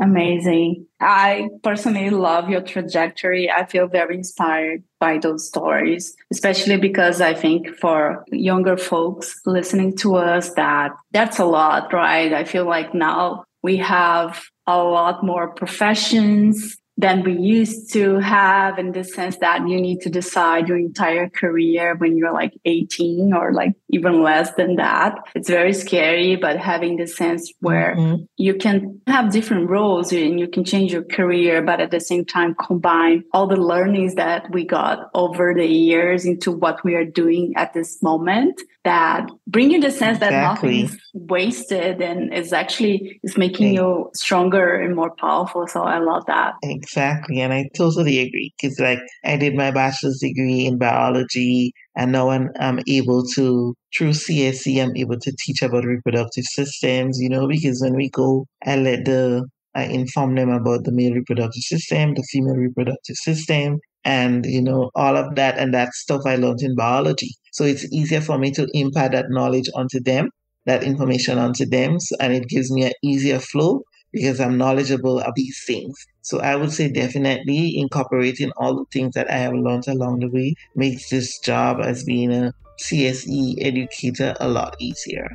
Amazing. 0.00 0.86
I 0.98 1.48
personally 1.62 2.08
love 2.08 2.48
your 2.48 2.62
trajectory. 2.62 3.50
I 3.50 3.66
feel 3.66 3.86
very 3.86 4.14
inspired 4.14 4.82
by 4.98 5.18
those 5.18 5.46
stories, 5.46 6.16
especially 6.32 6.78
because 6.78 7.20
I 7.20 7.34
think 7.34 7.68
for 7.76 8.24
younger 8.32 8.78
folks 8.78 9.40
listening 9.44 9.96
to 9.98 10.16
us 10.16 10.54
that 10.54 10.92
that's 11.12 11.38
a 11.38 11.44
lot, 11.44 11.92
right? 11.92 12.32
I 12.32 12.44
feel 12.44 12.64
like 12.64 12.94
now 12.94 13.44
we 13.62 13.76
have 13.76 14.40
a 14.66 14.78
lot 14.78 15.22
more 15.22 15.48
professions 15.54 16.78
than 17.00 17.22
we 17.22 17.32
used 17.32 17.92
to 17.94 18.18
have 18.18 18.78
in 18.78 18.92
the 18.92 19.02
sense 19.02 19.38
that 19.38 19.66
you 19.66 19.80
need 19.80 20.00
to 20.02 20.10
decide 20.10 20.68
your 20.68 20.76
entire 20.76 21.28
career 21.30 21.96
when 21.96 22.16
you're 22.16 22.32
like 22.32 22.52
18 22.66 23.32
or 23.32 23.52
like 23.52 23.74
even 23.88 24.22
less 24.22 24.52
than 24.54 24.76
that. 24.76 25.14
It's 25.34 25.48
very 25.48 25.72
scary, 25.72 26.36
but 26.36 26.58
having 26.58 26.96
the 26.96 27.06
sense 27.06 27.52
where 27.60 27.96
mm-hmm. 27.96 28.24
you 28.36 28.54
can 28.54 29.00
have 29.06 29.32
different 29.32 29.70
roles 29.70 30.12
and 30.12 30.38
you 30.38 30.46
can 30.46 30.64
change 30.64 30.92
your 30.92 31.04
career, 31.04 31.62
but 31.62 31.80
at 31.80 31.90
the 31.90 32.00
same 32.00 32.24
time 32.24 32.54
combine 32.54 33.24
all 33.32 33.46
the 33.46 33.56
learnings 33.56 34.14
that 34.16 34.50
we 34.50 34.64
got 34.64 35.10
over 35.14 35.54
the 35.54 35.66
years 35.66 36.26
into 36.26 36.52
what 36.52 36.84
we 36.84 36.94
are 36.94 37.04
doing 37.04 37.54
at 37.56 37.72
this 37.72 38.02
moment 38.02 38.60
that 38.84 39.28
bring 39.46 39.70
you 39.70 39.80
the 39.80 39.90
sense 39.90 40.16
exactly. 40.16 40.30
that 40.30 40.42
nothing 40.42 40.84
is 40.84 41.00
wasted 41.12 42.00
and 42.00 42.32
is 42.32 42.52
actually 42.52 43.20
is 43.22 43.36
making 43.36 43.74
you 43.74 44.10
stronger 44.14 44.74
and 44.74 44.96
more 44.96 45.14
powerful. 45.16 45.66
So 45.66 45.82
I 45.82 45.98
love 45.98 46.24
that. 46.26 46.54
Exactly. 46.62 46.89
And 46.96 47.52
I 47.52 47.68
totally 47.76 48.18
agree. 48.18 48.52
Because 48.60 48.78
like 48.80 49.00
I 49.24 49.36
did 49.36 49.54
my 49.54 49.70
bachelor's 49.70 50.18
degree 50.20 50.66
in 50.66 50.78
biology 50.78 51.72
and 51.96 52.12
now 52.12 52.30
I'm, 52.30 52.42
um, 52.44 52.50
I'm 52.60 52.80
able 52.88 53.24
to 53.34 53.74
through 53.96 54.12
CSE 54.14 54.80
I'm 54.80 54.96
able 54.96 55.18
to 55.18 55.32
teach 55.44 55.62
about 55.62 55.84
reproductive 55.84 56.44
systems, 56.44 57.18
you 57.20 57.28
know, 57.28 57.48
because 57.48 57.80
when 57.82 57.94
we 57.96 58.08
go 58.10 58.46
I 58.64 58.76
let 58.76 59.04
the 59.04 59.46
I 59.74 59.84
inform 59.84 60.34
them 60.34 60.50
about 60.50 60.84
the 60.84 60.92
male 60.92 61.14
reproductive 61.14 61.62
system, 61.62 62.14
the 62.14 62.26
female 62.32 62.56
reproductive 62.56 63.16
system, 63.16 63.78
and 64.04 64.44
you 64.46 64.62
know 64.62 64.90
all 64.94 65.16
of 65.16 65.34
that 65.36 65.58
and 65.58 65.72
that 65.74 65.92
stuff 65.94 66.22
I 66.26 66.36
learned 66.36 66.62
in 66.62 66.74
biology. 66.76 67.30
So 67.52 67.64
it's 67.64 67.90
easier 67.92 68.20
for 68.20 68.38
me 68.38 68.50
to 68.52 68.66
impart 68.74 69.12
that 69.12 69.26
knowledge 69.30 69.68
onto 69.74 70.00
them, 70.00 70.30
that 70.66 70.82
information 70.82 71.38
onto 71.38 71.66
them, 71.66 71.98
and 72.20 72.32
it 72.32 72.48
gives 72.48 72.70
me 72.70 72.84
an 72.84 72.92
easier 73.02 73.38
flow 73.38 73.82
because 74.12 74.40
I'm 74.40 74.58
knowledgeable 74.58 75.20
of 75.20 75.34
these 75.34 75.62
things. 75.66 75.94
So 76.22 76.40
I 76.40 76.56
would 76.56 76.72
say 76.72 76.90
definitely 76.90 77.78
incorporating 77.78 78.50
all 78.56 78.74
the 78.74 78.84
things 78.92 79.14
that 79.14 79.30
I 79.30 79.38
have 79.38 79.54
learned 79.54 79.88
along 79.88 80.20
the 80.20 80.28
way 80.28 80.54
makes 80.74 81.10
this 81.10 81.38
job 81.38 81.78
as 81.80 82.04
being 82.04 82.32
a 82.32 82.52
CSE 82.80 83.56
educator 83.60 84.34
a 84.40 84.48
lot 84.48 84.76
easier. 84.80 85.28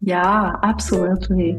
Yeah, 0.00 0.56
absolutely. 0.62 1.58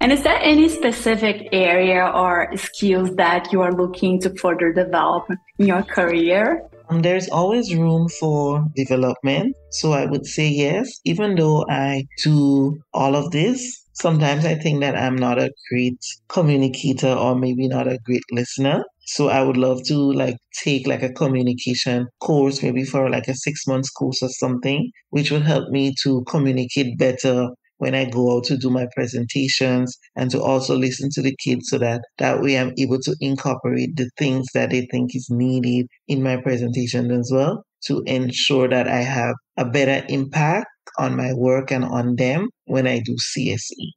And 0.00 0.12
is 0.12 0.22
there 0.22 0.38
any 0.40 0.68
specific 0.68 1.48
area 1.52 2.06
or 2.06 2.56
skills 2.56 3.14
that 3.16 3.52
you 3.52 3.60
are 3.60 3.72
looking 3.72 4.20
to 4.20 4.30
further 4.36 4.72
develop 4.72 5.28
in 5.58 5.66
your 5.66 5.82
career? 5.82 6.67
Um, 6.88 7.02
there's 7.02 7.28
always 7.28 7.74
room 7.74 8.08
for 8.08 8.64
development. 8.74 9.54
So 9.70 9.92
I 9.92 10.06
would 10.06 10.26
say 10.26 10.48
yes, 10.48 11.00
even 11.04 11.34
though 11.34 11.64
I 11.68 12.04
do 12.22 12.78
all 12.94 13.14
of 13.14 13.30
this, 13.30 13.84
sometimes 13.92 14.44
I 14.44 14.54
think 14.54 14.80
that 14.80 14.96
I'm 14.96 15.16
not 15.16 15.38
a 15.38 15.50
great 15.70 15.98
communicator 16.28 17.12
or 17.12 17.34
maybe 17.34 17.68
not 17.68 17.88
a 17.88 17.98
great 18.04 18.22
listener. 18.32 18.84
So 19.06 19.28
I 19.28 19.42
would 19.42 19.56
love 19.56 19.82
to 19.86 19.96
like 20.12 20.36
take 20.62 20.86
like 20.86 21.02
a 21.02 21.12
communication 21.12 22.06
course, 22.20 22.62
maybe 22.62 22.84
for 22.84 23.08
like 23.10 23.28
a 23.28 23.34
six 23.34 23.66
months 23.66 23.90
course 23.90 24.22
or 24.22 24.28
something, 24.28 24.90
which 25.10 25.30
would 25.30 25.42
help 25.42 25.70
me 25.70 25.94
to 26.02 26.22
communicate 26.28 26.98
better 26.98 27.48
when 27.78 27.94
I 27.94 28.04
go 28.04 28.36
out 28.36 28.44
to 28.44 28.56
do 28.56 28.70
my 28.70 28.86
presentations 28.94 29.96
and 30.14 30.30
to 30.30 30.42
also 30.42 30.76
listen 30.76 31.08
to 31.12 31.22
the 31.22 31.34
kids 31.36 31.70
so 31.70 31.78
that 31.78 32.02
that 32.18 32.40
way 32.40 32.58
I'm 32.58 32.74
able 32.78 32.98
to 33.00 33.16
incorporate 33.20 33.96
the 33.96 34.10
things 34.18 34.46
that 34.54 34.70
they 34.70 34.86
think 34.90 35.16
is 35.16 35.28
needed 35.30 35.86
in 36.06 36.22
my 36.22 36.36
presentation 36.36 37.10
as 37.10 37.30
well 37.32 37.64
to 37.86 38.02
ensure 38.06 38.68
that 38.68 38.88
I 38.88 39.02
have 39.02 39.34
a 39.56 39.64
better 39.64 40.04
impact 40.08 40.66
on 40.98 41.16
my 41.16 41.32
work 41.34 41.70
and 41.70 41.84
on 41.84 42.16
them 42.16 42.48
when 42.66 42.86
I 42.86 43.00
do 43.00 43.16
CSE. 43.16 43.92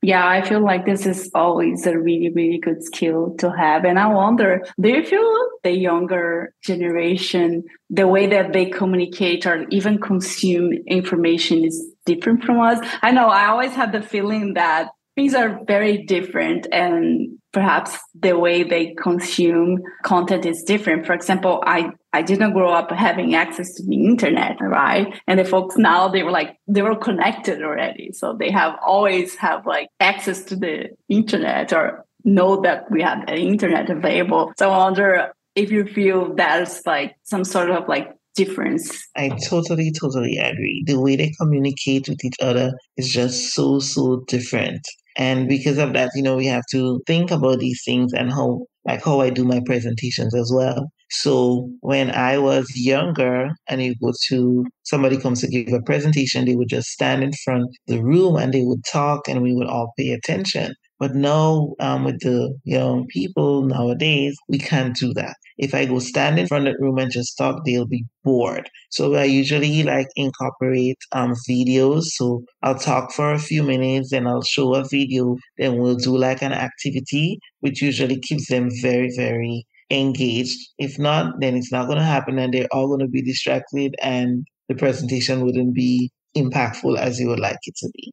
Yeah, 0.00 0.28
I 0.28 0.42
feel 0.42 0.62
like 0.62 0.86
this 0.86 1.06
is 1.06 1.28
always 1.34 1.84
a 1.84 1.98
really, 1.98 2.30
really 2.32 2.58
good 2.58 2.84
skill 2.84 3.34
to 3.40 3.50
have. 3.50 3.84
And 3.84 3.98
I 3.98 4.06
wonder, 4.06 4.64
do 4.80 4.88
you 4.88 5.04
feel 5.04 5.28
the 5.64 5.72
younger 5.72 6.54
generation, 6.64 7.64
the 7.90 8.06
way 8.06 8.28
that 8.28 8.52
they 8.52 8.66
communicate 8.66 9.44
or 9.44 9.66
even 9.70 9.98
consume 9.98 10.72
information 10.86 11.64
is 11.64 11.84
different 12.10 12.44
from 12.44 12.60
us? 12.60 12.78
I 13.02 13.10
know 13.12 13.28
I 13.28 13.46
always 13.46 13.74
had 13.74 13.92
the 13.92 14.02
feeling 14.02 14.54
that 14.54 14.88
things 15.18 15.34
are 15.34 15.60
very 15.66 16.04
different 16.04 16.66
and 16.72 17.38
perhaps 17.52 17.98
the 18.14 18.38
way 18.38 18.62
they 18.62 18.94
consume 19.02 19.78
content 20.04 20.46
is 20.46 20.62
different. 20.62 21.06
For 21.06 21.12
example, 21.12 21.60
I, 21.66 21.90
I 22.12 22.22
didn't 22.22 22.52
grow 22.52 22.72
up 22.72 22.92
having 22.92 23.34
access 23.34 23.74
to 23.74 23.82
the 23.84 24.06
internet, 24.06 24.56
right? 24.60 25.06
And 25.26 25.40
the 25.40 25.44
folks 25.44 25.76
now 25.76 26.06
they 26.08 26.22
were 26.22 26.30
like 26.30 26.56
they 26.68 26.82
were 26.82 26.96
connected 26.96 27.62
already. 27.62 28.12
So 28.12 28.36
they 28.38 28.50
have 28.50 28.76
always 28.86 29.34
have 29.36 29.66
like 29.66 29.88
access 29.98 30.44
to 30.44 30.56
the 30.56 30.90
internet 31.08 31.72
or 31.72 32.04
know 32.24 32.60
that 32.62 32.88
we 32.90 33.02
have 33.02 33.26
the 33.26 33.36
internet 33.36 33.90
available. 33.90 34.52
So 34.56 34.70
I 34.70 34.78
wonder 34.78 35.32
if 35.56 35.72
you 35.72 35.84
feel 35.84 36.34
there's 36.34 36.86
like 36.86 37.16
some 37.24 37.44
sort 37.44 37.70
of 37.70 37.88
like 37.88 38.12
difference. 38.38 39.06
I 39.16 39.30
totally, 39.50 39.92
totally 39.92 40.36
agree. 40.38 40.84
The 40.86 41.00
way 41.00 41.16
they 41.16 41.32
communicate 41.40 42.08
with 42.08 42.24
each 42.24 42.36
other 42.40 42.72
is 42.96 43.08
just 43.08 43.52
so, 43.52 43.80
so 43.80 44.22
different. 44.28 44.80
And 45.16 45.48
because 45.48 45.78
of 45.78 45.92
that, 45.94 46.12
you 46.14 46.22
know, 46.22 46.36
we 46.36 46.46
have 46.46 46.62
to 46.70 47.00
think 47.06 47.32
about 47.32 47.58
these 47.58 47.82
things 47.84 48.12
and 48.12 48.30
how, 48.30 48.66
like 48.86 49.04
how 49.04 49.20
I 49.20 49.30
do 49.30 49.44
my 49.44 49.60
presentations 49.66 50.34
as 50.34 50.52
well. 50.54 50.88
So 51.10 51.70
when 51.80 52.10
I 52.10 52.38
was 52.38 52.70
younger 52.76 53.48
and 53.68 53.82
you 53.82 53.94
go 54.00 54.12
to 54.28 54.64
somebody 54.84 55.16
comes 55.18 55.40
to 55.40 55.48
give 55.48 55.72
a 55.72 55.82
presentation, 55.82 56.44
they 56.44 56.54
would 56.54 56.68
just 56.68 56.88
stand 56.88 57.24
in 57.24 57.32
front 57.44 57.66
the 57.86 58.00
room 58.02 58.36
and 58.36 58.52
they 58.52 58.62
would 58.62 58.84
talk 58.90 59.26
and 59.26 59.42
we 59.42 59.54
would 59.54 59.66
all 59.66 59.92
pay 59.98 60.10
attention. 60.10 60.74
But 60.98 61.14
now, 61.14 61.74
um, 61.80 62.04
with 62.04 62.20
the 62.20 62.58
young 62.64 63.06
people 63.06 63.62
nowadays, 63.62 64.36
we 64.48 64.58
can't 64.58 64.96
do 64.96 65.14
that. 65.14 65.36
If 65.56 65.74
I 65.74 65.84
go 65.84 65.98
stand 66.00 66.38
in 66.38 66.46
front 66.46 66.66
of 66.66 66.74
the 66.74 66.84
room 66.84 66.98
and 66.98 67.10
just 67.10 67.38
talk, 67.38 67.64
they'll 67.64 67.86
be 67.86 68.04
bored. 68.24 68.68
So 68.90 69.14
I 69.14 69.24
usually 69.24 69.82
like 69.84 70.08
incorporate 70.16 70.98
um, 71.12 71.34
videos. 71.48 72.04
So 72.04 72.42
I'll 72.62 72.78
talk 72.78 73.12
for 73.12 73.32
a 73.32 73.38
few 73.38 73.62
minutes 73.62 74.12
and 74.12 74.28
I'll 74.28 74.42
show 74.42 74.74
a 74.74 74.86
video. 74.88 75.36
Then 75.56 75.78
we'll 75.78 75.96
do 75.96 76.16
like 76.16 76.42
an 76.42 76.52
activity, 76.52 77.38
which 77.60 77.80
usually 77.80 78.18
keeps 78.20 78.48
them 78.48 78.68
very, 78.82 79.10
very 79.16 79.66
engaged. 79.90 80.58
If 80.78 80.98
not, 80.98 81.34
then 81.40 81.56
it's 81.56 81.72
not 81.72 81.86
going 81.86 81.98
to 81.98 82.04
happen 82.04 82.38
and 82.38 82.52
they're 82.52 82.68
all 82.72 82.88
going 82.88 83.00
to 83.00 83.08
be 83.08 83.22
distracted 83.22 83.94
and 84.02 84.46
the 84.68 84.74
presentation 84.74 85.44
wouldn't 85.44 85.74
be 85.74 86.10
impactful 86.36 86.98
as 86.98 87.18
you 87.18 87.28
would 87.28 87.40
like 87.40 87.58
it 87.62 87.74
to 87.76 87.90
be. 87.94 88.12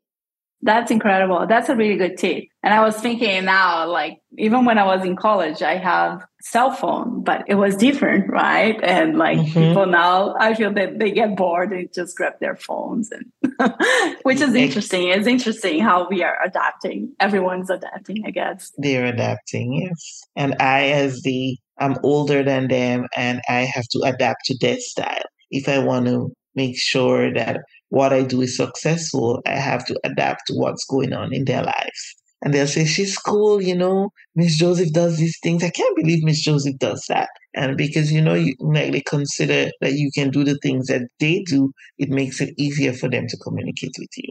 That's 0.61 0.89
incredible. 0.89 1.45
That's 1.47 1.69
a 1.69 1.75
really 1.75 1.97
good 1.97 2.17
tip. 2.17 2.45
And 2.63 2.73
I 2.73 2.83
was 2.83 2.95
thinking 2.95 3.45
now, 3.45 3.87
like 3.87 4.19
even 4.37 4.65
when 4.65 4.79
I 4.79 4.85
was 4.85 5.05
in 5.05 5.15
college, 5.15 5.61
I 5.61 5.77
have 5.77 6.23
cell 6.41 6.71
phone, 6.71 7.23
but 7.23 7.43
it 7.47 7.55
was 7.55 7.75
different, 7.75 8.29
right? 8.29 8.81
And 8.83 9.17
like 9.17 9.37
mm-hmm. 9.37 9.53
people 9.53 9.85
now, 9.85 10.35
I 10.39 10.55
feel 10.55 10.73
that 10.73 10.97
they 10.97 11.11
get 11.11 11.35
bored 11.35 11.71
and 11.71 11.91
just 11.93 12.17
grab 12.17 12.33
their 12.39 12.55
phones, 12.55 13.11
and 13.11 13.31
which 14.23 14.41
is 14.41 14.55
interesting. 14.55 15.09
It's 15.09 15.27
interesting 15.27 15.81
how 15.81 16.07
we 16.09 16.23
are 16.23 16.37
adapting. 16.43 17.13
Everyone's 17.19 17.69
adapting, 17.69 18.23
I 18.25 18.31
guess. 18.31 18.71
They're 18.77 19.05
adapting, 19.05 19.73
yes. 19.73 20.21
And 20.35 20.55
I, 20.59 20.85
as 20.87 21.21
the 21.21 21.57
I'm 21.77 21.97
older 22.03 22.41
than 22.41 22.69
them, 22.69 23.07
and 23.15 23.41
I 23.47 23.61
have 23.73 23.85
to 23.91 24.01
adapt 24.05 24.45
to 24.45 24.57
their 24.59 24.79
style 24.79 25.23
if 25.51 25.67
I 25.67 25.79
want 25.79 26.05
to 26.07 26.31
make 26.55 26.79
sure 26.79 27.33
that 27.33 27.61
what 27.89 28.13
I 28.13 28.23
do 28.23 28.41
is 28.41 28.57
successful, 28.57 29.41
I 29.45 29.51
have 29.51 29.85
to 29.85 29.99
adapt 30.03 30.47
to 30.47 30.53
what's 30.53 30.85
going 30.85 31.13
on 31.13 31.33
in 31.33 31.45
their 31.45 31.63
lives. 31.63 32.15
And 32.41 32.53
they'll 32.53 32.67
say, 32.67 32.85
She's 32.85 33.17
cool, 33.17 33.61
you 33.61 33.75
know, 33.75 34.09
Miss 34.35 34.57
Joseph 34.57 34.91
does 34.91 35.17
these 35.17 35.37
things. 35.41 35.63
I 35.63 35.69
can't 35.69 35.95
believe 35.95 36.23
Miss 36.23 36.41
Joseph 36.41 36.77
does 36.77 37.05
that. 37.09 37.29
And 37.55 37.77
because, 37.77 38.11
you 38.11 38.21
know, 38.21 38.33
you 38.33 38.53
really 38.59 39.01
consider 39.01 39.71
that 39.81 39.93
you 39.93 40.11
can 40.13 40.29
do 40.29 40.43
the 40.43 40.57
things 40.61 40.87
that 40.87 41.03
they 41.19 41.43
do, 41.43 41.71
it 41.97 42.09
makes 42.09 42.41
it 42.41 42.53
easier 42.57 42.93
for 42.93 43.09
them 43.09 43.27
to 43.27 43.37
communicate 43.37 43.93
with 43.97 44.09
you. 44.17 44.29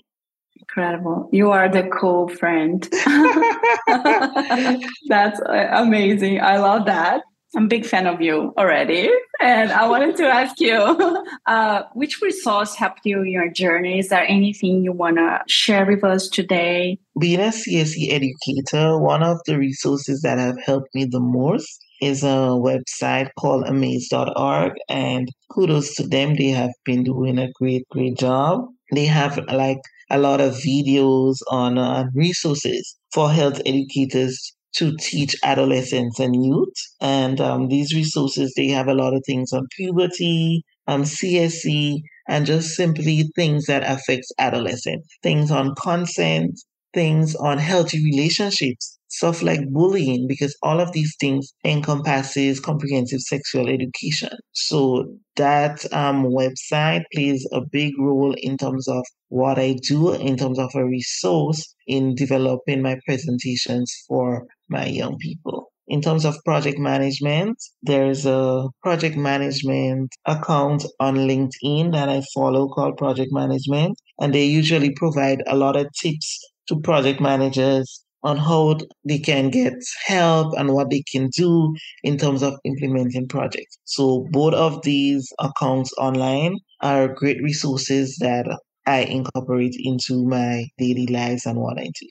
Incredible. 0.61 1.29
You 1.33 1.51
are 1.51 1.69
the 1.69 1.85
cool 1.85 2.29
friend. 2.29 2.83
That's 5.09 5.40
uh, 5.40 5.69
amazing. 5.73 6.40
I 6.40 6.59
love 6.59 6.87
that. 6.87 7.23
I'm 7.57 7.64
a 7.64 7.69
big 7.69 7.87
fan 7.87 8.07
of 8.07 8.21
you 8.21 8.53
already. 8.59 9.11
And 9.40 9.71
I 9.71 9.87
wanted 9.88 10.17
to 10.17 10.27
ask 10.27 10.61
you 10.61 10.73
uh, 11.47 11.83
which 11.93 12.21
resource 12.21 12.75
helped 12.75 13.03
you 13.05 13.23
in 13.23 13.31
your 13.31 13.51
journey? 13.51 13.99
Is 13.99 14.09
there 14.09 14.27
anything 14.27 14.83
you 14.83 14.93
want 14.93 15.17
to 15.17 15.40
share 15.47 15.87
with 15.87 16.05
us 16.05 16.29
today? 16.29 16.99
Being 17.19 17.40
a 17.40 17.53
CSE 17.53 18.11
educator, 18.11 18.99
one 18.99 19.23
of 19.23 19.38
the 19.47 19.59
resources 19.59 20.23
that 20.23 20.38
have 20.38 20.61
helped 20.64 20.95
me 20.95 21.05
the 21.05 21.21
most 21.21 21.85
is 22.01 22.23
a 22.23 22.57
website 22.59 23.31
called 23.38 23.67
amaze.org. 23.67 24.73
And 24.88 25.29
kudos 25.51 25.95
to 25.97 26.07
them. 26.07 26.35
They 26.35 26.49
have 26.49 26.73
been 26.85 27.05
doing 27.05 27.38
a 27.38 27.51
great, 27.53 27.88
great 27.90 28.19
job. 28.19 28.67
They 28.93 29.07
have 29.07 29.38
like 29.49 29.81
a 30.11 30.19
lot 30.19 30.40
of 30.40 30.55
videos 30.55 31.37
on 31.51 31.79
uh, 31.79 32.05
resources 32.14 32.97
for 33.12 33.31
health 33.31 33.61
educators 33.64 34.54
to 34.76 34.96
teach 34.98 35.37
adolescents 35.42 36.18
and 36.18 36.44
youth. 36.44 36.74
And 37.00 37.40
um, 37.40 37.68
these 37.68 37.94
resources, 37.94 38.52
they 38.56 38.68
have 38.68 38.88
a 38.88 38.94
lot 38.94 39.14
of 39.14 39.22
things 39.26 39.52
on 39.52 39.66
puberty, 39.76 40.64
um, 40.87 41.04
CSE, 41.04 42.02
and 42.28 42.46
just 42.46 42.74
simply 42.76 43.30
things 43.37 43.66
that 43.66 43.82
affects 43.84 44.32
adolescents, 44.38 45.08
things 45.22 45.50
on 45.50 45.74
consent, 45.74 46.58
things 46.92 47.34
on 47.34 47.58
healthy 47.58 48.02
relationships, 48.04 48.93
stuff 49.16 49.42
like 49.42 49.70
bullying, 49.70 50.27
because 50.27 50.57
all 50.62 50.81
of 50.81 50.92
these 50.92 51.14
things 51.20 51.53
encompasses 51.64 52.61
comprehensive 52.61 53.20
sexual 53.20 53.68
education. 53.68 54.31
So 54.53 55.07
that 55.37 55.85
um, 55.92 56.24
website 56.24 57.05
plays 57.12 57.46
a 57.53 57.61
big 57.70 57.92
role 57.98 58.35
in 58.38 58.57
terms 58.57 58.88
of 58.88 59.05
what 59.29 59.59
I 59.59 59.77
do, 59.88 60.12
in 60.14 60.37
terms 60.37 60.59
of 60.59 60.70
a 60.74 60.85
resource 60.85 61.74
in 61.87 62.14
developing 62.14 62.83
my 62.83 62.96
presentations 63.07 63.92
for 64.09 64.46
my 64.68 64.87
young 64.87 65.16
people. 65.18 65.70
In 65.87 66.00
terms 66.00 66.24
of 66.24 66.42
project 66.44 66.79
management, 66.79 67.59
there's 67.83 68.24
a 68.24 68.68
project 68.83 69.16
management 69.16 70.11
account 70.24 70.85
on 70.98 71.16
LinkedIn 71.16 71.92
that 71.92 72.09
I 72.09 72.22
follow 72.35 72.68
called 72.68 72.96
Project 72.96 73.31
Management, 73.33 73.98
and 74.18 74.35
they 74.35 74.46
usually 74.46 74.92
provide 74.92 75.42
a 75.46 75.57
lot 75.57 75.77
of 75.77 75.87
tips 76.00 76.40
to 76.68 76.81
project 76.81 77.20
managers 77.20 78.04
on 78.24 78.38
how 78.38 78.78
they 79.04 79.18
can 79.18 79.50
get 79.50 79.74
help 80.04 80.54
and 80.58 80.72
what 80.72 80.90
they 80.90 81.02
can 81.02 81.28
do 81.28 81.74
in 82.02 82.16
terms 82.16 82.42
of 82.42 82.58
implementing 82.64 83.28
projects. 83.28 83.78
So 83.84 84.26
both 84.30 84.54
of 84.54 84.82
these 84.82 85.32
accounts 85.38 85.92
online 85.98 86.56
are 86.80 87.08
great 87.08 87.42
resources 87.42 88.16
that 88.20 88.46
I 88.87 89.00
incorporate 89.00 89.76
into 89.78 90.26
my 90.26 90.66
daily 90.78 91.06
lives 91.06 91.46
and 91.46 91.58
what 91.58 91.78
I 91.78 91.90
do. 92.00 92.08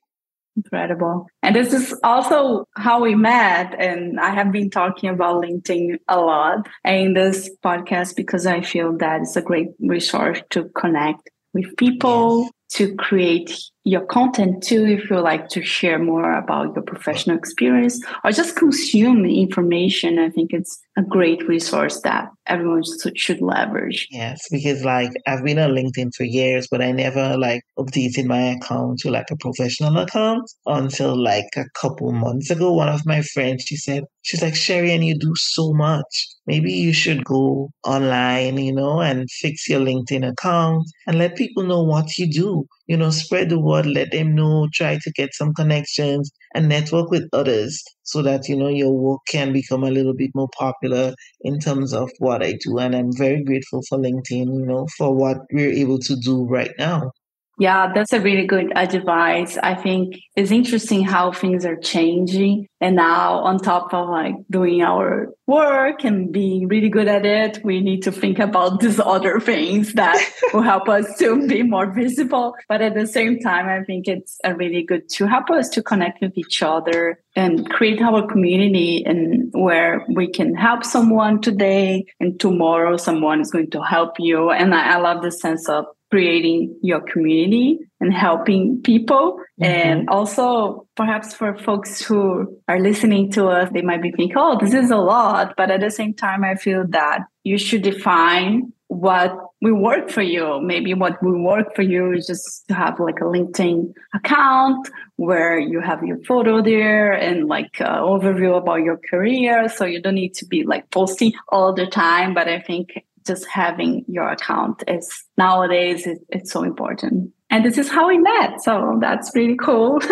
Incredible. 0.56 1.26
And 1.41 1.56
this 1.56 1.73
is 1.73 1.99
also 2.04 2.65
how 2.76 3.02
we 3.02 3.15
met. 3.15 3.76
And 3.80 4.19
I 4.19 4.30
have 4.30 4.52
been 4.52 4.69
talking 4.69 5.10
about 5.10 5.43
LinkedIn 5.43 5.97
a 6.08 6.19
lot 6.19 6.67
in 6.86 7.15
this 7.15 7.49
podcast 7.63 8.15
because 8.15 8.45
I 8.45 8.62
feel 8.62 8.95
that 8.97 9.21
it's 9.21 9.36
a 9.36 9.41
great 9.41 9.69
resource 9.80 10.41
to 10.52 10.69
connect 10.76 11.28
with 11.54 11.76
people, 11.78 12.49
to 12.74 12.96
create 12.96 13.56
your 13.86 14.06
content 14.06 14.64
too 14.64 14.86
if 14.86 15.10
you 15.10 15.20
like 15.20 15.50
to 15.50 15.62
share 15.62 16.00
more 16.00 16.34
about 16.38 16.74
your 16.74 16.84
professional 16.84 17.38
experience 17.38 18.02
or 18.24 18.32
just 18.32 18.56
consume 18.56 19.26
information. 19.26 20.20
I 20.20 20.30
think 20.30 20.54
it's 20.54 20.80
a 20.98 21.02
great 21.02 21.46
resource 21.50 22.00
that 22.02 22.30
everyone 22.48 22.84
should 23.16 23.42
leverage. 23.42 24.08
Yes 24.12 24.40
because 24.52 24.84
like 24.86 25.12
i've 25.28 25.44
been 25.44 25.60
on 25.60 25.72
linkedin 25.72 26.14
for 26.16 26.24
years 26.24 26.68
but 26.70 26.82
i 26.82 26.92
never 26.92 27.38
like 27.38 27.62
updated 27.80 28.26
my 28.26 28.42
account 28.42 29.00
to 29.00 29.10
like 29.10 29.30
a 29.32 29.38
professional 29.38 29.98
account 29.98 30.50
until 30.66 31.22
like 31.22 31.48
a 31.56 31.66
couple 31.74 32.12
months 32.12 32.50
ago. 32.50 32.74
One 32.74 32.90
of 32.90 33.06
my 33.06 33.22
friends 33.22 33.64
she 33.64 33.76
said 33.76 34.04
she's 34.22 34.42
like 34.42 34.56
Sherry-Ann 34.56 35.04
you 35.04 35.18
do 35.18 35.34
so 35.36 35.74
much. 35.74 36.28
Maybe 36.46 36.74
you 36.74 36.94
should 36.94 37.24
go 37.24 37.70
online 37.86 38.58
you 38.58 38.74
know 38.74 39.02
and 39.02 39.30
fix 39.32 39.68
your 39.68 39.82
linkedin 39.82 40.28
account 40.28 40.86
and 41.08 41.18
let 41.18 41.36
people 41.36 41.64
know 41.64 41.84
what 41.84 42.18
you 42.18 42.32
do 42.32 42.62
you 42.88 42.97
know, 42.97 43.10
spread 43.10 43.49
the 43.49 43.60
word, 43.60 43.86
let 43.86 44.12
them 44.12 44.36
know, 44.36 44.67
try 44.73 44.97
to 45.02 45.12
get 45.12 45.34
some 45.34 45.54
connections 45.54 46.32
and 46.56 46.69
network 46.69 47.10
with 47.10 47.28
others 47.34 47.84
so 48.04 48.21
that, 48.21 48.47
you 48.47 48.56
know, 48.56 48.69
your 48.69 48.93
work 48.93 49.21
can 49.30 49.54
become 49.54 49.84
a 49.84 49.91
little 49.91 50.13
bit 50.13 50.32
more 50.36 50.49
popular 50.58 51.13
in 51.41 51.60
terms 51.60 51.93
of 51.93 52.10
what 52.19 52.43
I 52.43 52.54
do. 52.63 52.78
And 52.80 52.95
I'm 52.95 53.12
very 53.15 53.43
grateful 53.43 53.82
for 53.89 53.97
LinkedIn, 53.97 54.45
you 54.45 54.65
know, 54.65 54.88
for 54.97 55.13
what 55.15 55.38
we're 55.52 55.71
able 55.71 55.99
to 55.99 56.15
do 56.15 56.45
right 56.45 56.71
now. 56.78 57.12
Yeah, 57.60 57.92
that's 57.94 58.13
a 58.13 58.20
really 58.20 58.48
good 58.48 58.76
advice. 58.76 59.58
I 59.62 59.76
think 59.76 60.16
it's 60.36 60.50
interesting 60.50 61.04
how 61.04 61.32
things 61.32 61.66
are 61.66 61.76
changing. 61.76 62.68
And 62.82 62.96
now 62.96 63.36
on 63.39 63.60
top 63.60 63.94
of 63.94 64.10
like 64.10 64.36
doing 64.50 64.82
our 64.82 65.30
work 65.46 66.04
and 66.04 66.32
being 66.32 66.68
really 66.68 66.89
good 66.89 67.08
at 67.08 67.26
it, 67.26 67.63
we 67.63 67.80
need 67.80 68.02
to 68.04 68.12
think 68.12 68.39
about 68.39 68.80
these 68.82 69.00
other 69.00 69.39
things 69.39 69.94
that 69.94 70.18
will 70.52 70.63
help 70.63 70.89
us 70.89 71.18
to 71.20 71.48
be 71.48 71.62
more 71.62 71.94
visible. 71.94 72.56
But 72.68 72.82
at 72.82 72.96
the 72.96 73.06
same 73.06 73.39
time, 73.39 73.68
I 73.68 73.84
think 73.84 74.08
it's 74.08 74.39
a 74.44 74.56
really 74.56 74.84
good 74.84 75.08
to 75.10 75.28
help 75.28 75.52
us 75.52 75.70
to 75.70 75.84
connect 75.84 76.22
with 76.22 76.36
each 76.36 76.63
other 76.63 77.20
and 77.36 77.70
create 77.70 78.02
our 78.02 78.26
community 78.26 79.04
and 79.06 79.52
where 79.54 80.06
we 80.10 80.28
can 80.28 80.56
help 80.56 80.84
someone 80.84 81.39
today 81.42 82.06
and 82.20 82.39
tomorrow 82.39 82.98
someone 82.98 83.42
is 83.42 83.52
going 83.52 83.70
to 83.72 83.82
help 83.82 84.16
you. 84.18 84.50
And 84.50 84.74
I, 84.74 84.96
I 84.96 84.98
love 84.98 85.22
the 85.22 85.32
sense 85.32 85.70
of 85.70 85.86
creating 86.13 86.78
your 86.84 87.02
community 87.02 87.80
and 87.99 88.13
helping 88.13 88.80
people. 88.84 89.39
Mm-hmm. 89.60 89.63
And 89.63 90.10
also, 90.10 90.86
perhaps 90.95 91.34
for 91.34 91.58
folks 91.58 92.06
who 92.06 92.56
are 92.67 92.80
listening 92.80 93.32
to 93.32 93.47
us, 93.47 93.71
they 93.73 93.82
might 93.82 94.04
be 94.04 94.12
thinking, 94.12 94.38
oh, 94.38 94.56
this 94.60 94.76
is 94.76 94.91
a 94.91 94.97
lot. 94.97 95.56
But 95.58 95.71
at 95.71 95.82
the 95.82 95.89
same 95.89 96.13
time, 96.13 96.43
I 96.43 96.54
feel 96.54 96.86
that 96.89 97.21
you 97.43 97.58
should 97.58 97.82
define 97.82 98.73
what 98.89 99.36
will 99.60 99.73
work 99.73 100.12
for 100.12 100.21
you. 100.21 100.62
Maybe 100.62 100.93
what 100.93 101.17
will 101.23 101.41
work 101.41 101.76
for 101.76 101.82
you 101.82 102.12
is 102.13 102.28
just 102.28 102.67
to 102.67 102.76
have 102.76 102.99
like 102.99 103.19
a 103.19 103.23
LinkedIn 103.23 103.91
account 104.13 104.88
where 105.15 105.58
you 105.58 105.82
have 105.82 106.04
your 106.04 106.19
photo 106.26 106.62
there 106.62 107.12
and 107.12 107.47
like 107.47 107.82
uh, 107.82 108.02
overview 108.02 108.56
about 108.56 108.84
your 108.84 108.99
career. 109.10 109.67
So 109.67 109.86
you 109.86 109.99
don't 109.99 110.13
need 110.13 110.36
to 110.36 110.45
be 110.45 110.63
like 110.63 110.91
posting 110.91 111.34
all 111.49 111.73
the 111.73 111.88
time. 111.88 112.36
But 112.36 112.47
I 112.47 112.60
think 112.60 113.04
just 113.26 113.48
having 113.48 114.06
your 114.08 114.30
account 114.30 114.84
is 114.88 115.24
nowadays 115.38 116.06
it, 116.08 116.20
it's 116.30 116.52
so 116.52 116.64
important. 116.64 117.32
And 117.50 117.64
this 117.64 117.78
is 117.78 117.90
how 117.90 118.08
we 118.08 118.18
met 118.18 118.62
so 118.62 118.98
that's 119.00 119.32
pretty 119.32 119.56
cool. 119.56 120.00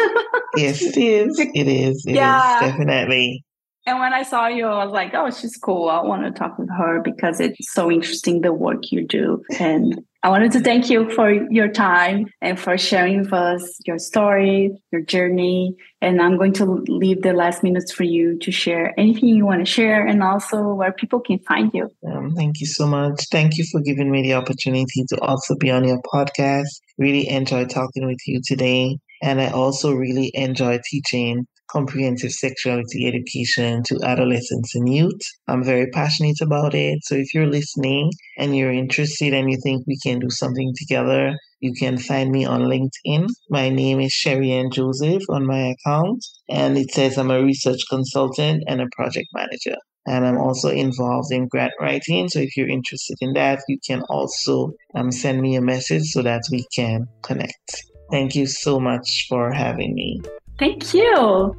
Yes 0.57 0.81
it 0.81 0.97
is. 0.97 1.39
It 1.39 1.67
is. 1.67 2.05
It 2.05 2.15
yeah. 2.15 2.57
Is, 2.57 2.71
definitely. 2.71 3.45
And 3.85 3.99
when 3.99 4.13
i 4.13 4.23
saw 4.23 4.47
you 4.47 4.65
i 4.65 4.83
was 4.83 4.93
like 4.93 5.13
oh 5.13 5.29
she's 5.31 5.57
cool. 5.57 5.89
I 5.89 6.01
want 6.03 6.23
to 6.23 6.31
talk 6.31 6.57
with 6.59 6.69
her 6.69 7.01
because 7.01 7.39
it's 7.39 7.71
so 7.71 7.89
interesting 7.91 8.41
the 8.41 8.53
work 8.53 8.91
you 8.91 9.07
do. 9.07 9.43
And 9.59 10.01
I 10.23 10.29
wanted 10.29 10.51
to 10.51 10.59
thank 10.59 10.91
you 10.91 11.09
for 11.09 11.31
your 11.31 11.67
time 11.67 12.27
and 12.41 12.59
for 12.59 12.77
sharing 12.77 13.21
with 13.21 13.33
us 13.33 13.79
your 13.87 13.97
story, 13.97 14.71
your 14.91 15.01
journey. 15.01 15.75
And 15.99 16.21
I'm 16.21 16.37
going 16.37 16.53
to 16.53 16.65
leave 16.87 17.23
the 17.23 17.33
last 17.33 17.63
minutes 17.63 17.91
for 17.91 18.03
you 18.03 18.37
to 18.39 18.51
share 18.51 18.93
anything 18.99 19.29
you 19.29 19.47
want 19.47 19.65
to 19.65 19.71
share 19.71 20.05
and 20.05 20.21
also 20.21 20.75
where 20.75 20.91
people 20.91 21.21
can 21.21 21.39
find 21.39 21.71
you. 21.73 21.89
Um, 22.07 22.35
thank 22.35 22.59
you 22.59 22.67
so 22.67 22.85
much. 22.85 23.29
Thank 23.31 23.57
you 23.57 23.65
for 23.71 23.81
giving 23.81 24.11
me 24.11 24.21
the 24.21 24.35
opportunity 24.35 25.05
to 25.09 25.19
also 25.21 25.55
be 25.55 25.71
on 25.71 25.87
your 25.87 25.99
podcast. 26.13 26.69
Really 26.99 27.27
enjoyed 27.27 27.71
talking 27.71 28.05
with 28.05 28.19
you 28.27 28.41
today. 28.45 28.99
And 29.23 29.41
I 29.41 29.49
also 29.49 29.91
really 29.93 30.29
enjoy 30.35 30.79
teaching 30.87 31.47
comprehensive 31.71 32.31
sexuality 32.31 33.07
education 33.07 33.81
to 33.85 33.99
adolescents 34.03 34.75
and 34.75 34.93
youth. 34.93 35.21
I'm 35.47 35.63
very 35.63 35.87
passionate 35.87 36.41
about 36.41 36.75
it. 36.75 36.99
So 37.03 37.15
if 37.15 37.33
you're 37.33 37.47
listening 37.47 38.11
and 38.37 38.55
you're 38.55 38.71
interested 38.71 39.33
and 39.33 39.49
you 39.49 39.57
think 39.63 39.85
we 39.87 39.97
can 40.03 40.19
do 40.19 40.29
something 40.29 40.73
together, 40.77 41.35
you 41.59 41.73
can 41.73 41.97
find 41.97 42.31
me 42.31 42.43
on 42.45 42.61
LinkedIn. 42.61 43.27
My 43.49 43.69
name 43.69 43.99
is 43.99 44.11
Sherry 44.11 44.51
Ann 44.51 44.71
Joseph 44.71 45.23
on 45.29 45.45
my 45.45 45.73
account, 45.73 46.25
and 46.49 46.77
it 46.77 46.91
says 46.91 47.17
I'm 47.17 47.31
a 47.31 47.41
research 47.41 47.81
consultant 47.89 48.63
and 48.67 48.81
a 48.81 48.87
project 48.95 49.27
manager. 49.33 49.75
And 50.07 50.25
I'm 50.25 50.39
also 50.39 50.69
involved 50.69 51.31
in 51.31 51.47
grant 51.47 51.73
writing. 51.79 52.27
So 52.27 52.39
if 52.39 52.57
you're 52.57 52.67
interested 52.67 53.17
in 53.21 53.33
that, 53.33 53.59
you 53.67 53.77
can 53.85 54.01
also 54.09 54.71
um, 54.95 55.11
send 55.11 55.39
me 55.39 55.55
a 55.55 55.61
message 55.61 56.05
so 56.05 56.23
that 56.23 56.41
we 56.51 56.65
can 56.75 57.05
connect. 57.21 57.83
Thank 58.09 58.35
you 58.35 58.47
so 58.47 58.79
much 58.79 59.27
for 59.29 59.51
having 59.51 59.93
me. 59.93 60.19
Thank 60.61 60.93
you. 60.93 61.55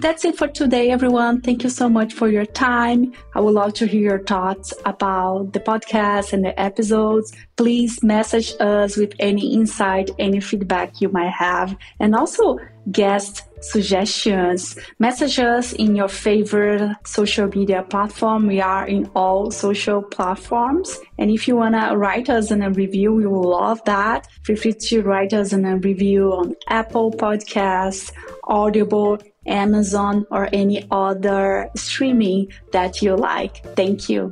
That's 0.00 0.24
it 0.24 0.38
for 0.38 0.48
today, 0.48 0.90
everyone. 0.90 1.42
Thank 1.42 1.62
you 1.62 1.68
so 1.68 1.90
much 1.90 2.14
for 2.14 2.28
your 2.28 2.46
time. 2.46 3.12
I 3.34 3.40
would 3.40 3.52
love 3.52 3.74
to 3.74 3.86
hear 3.86 4.00
your 4.00 4.24
thoughts 4.24 4.72
about 4.86 5.52
the 5.52 5.60
podcast 5.60 6.32
and 6.32 6.42
the 6.42 6.58
episodes. 6.58 7.34
Please 7.56 8.02
message 8.02 8.54
us 8.60 8.96
with 8.96 9.12
any 9.18 9.52
insight, 9.52 10.10
any 10.18 10.40
feedback 10.40 11.02
you 11.02 11.10
might 11.10 11.32
have, 11.32 11.76
and 12.00 12.14
also 12.14 12.58
guest 12.90 13.44
suggestions. 13.60 14.78
Message 14.98 15.38
us 15.38 15.72
in 15.72 15.96
your 15.96 16.08
favorite 16.08 16.96
social 17.04 17.48
media 17.48 17.82
platform. 17.82 18.46
We 18.46 18.60
are 18.60 18.86
in 18.86 19.10
all 19.14 19.50
social 19.50 20.02
platforms. 20.02 20.98
And 21.18 21.30
if 21.30 21.48
you 21.48 21.56
want 21.56 21.74
to 21.74 21.96
write 21.96 22.30
us 22.30 22.50
in 22.50 22.62
a 22.62 22.70
review, 22.70 23.12
we 23.12 23.26
will 23.26 23.50
love 23.50 23.82
that. 23.84 24.28
Feel 24.44 24.56
free 24.56 24.74
to 24.74 25.02
write 25.02 25.32
us 25.32 25.52
in 25.52 25.64
a 25.64 25.76
review 25.76 26.32
on 26.32 26.54
Apple 26.68 27.10
Podcasts, 27.10 28.12
Audible, 28.44 29.18
Amazon, 29.46 30.26
or 30.30 30.48
any 30.52 30.86
other 30.90 31.70
streaming 31.74 32.52
that 32.72 33.02
you 33.02 33.16
like. 33.16 33.64
Thank 33.74 34.08
you. 34.08 34.30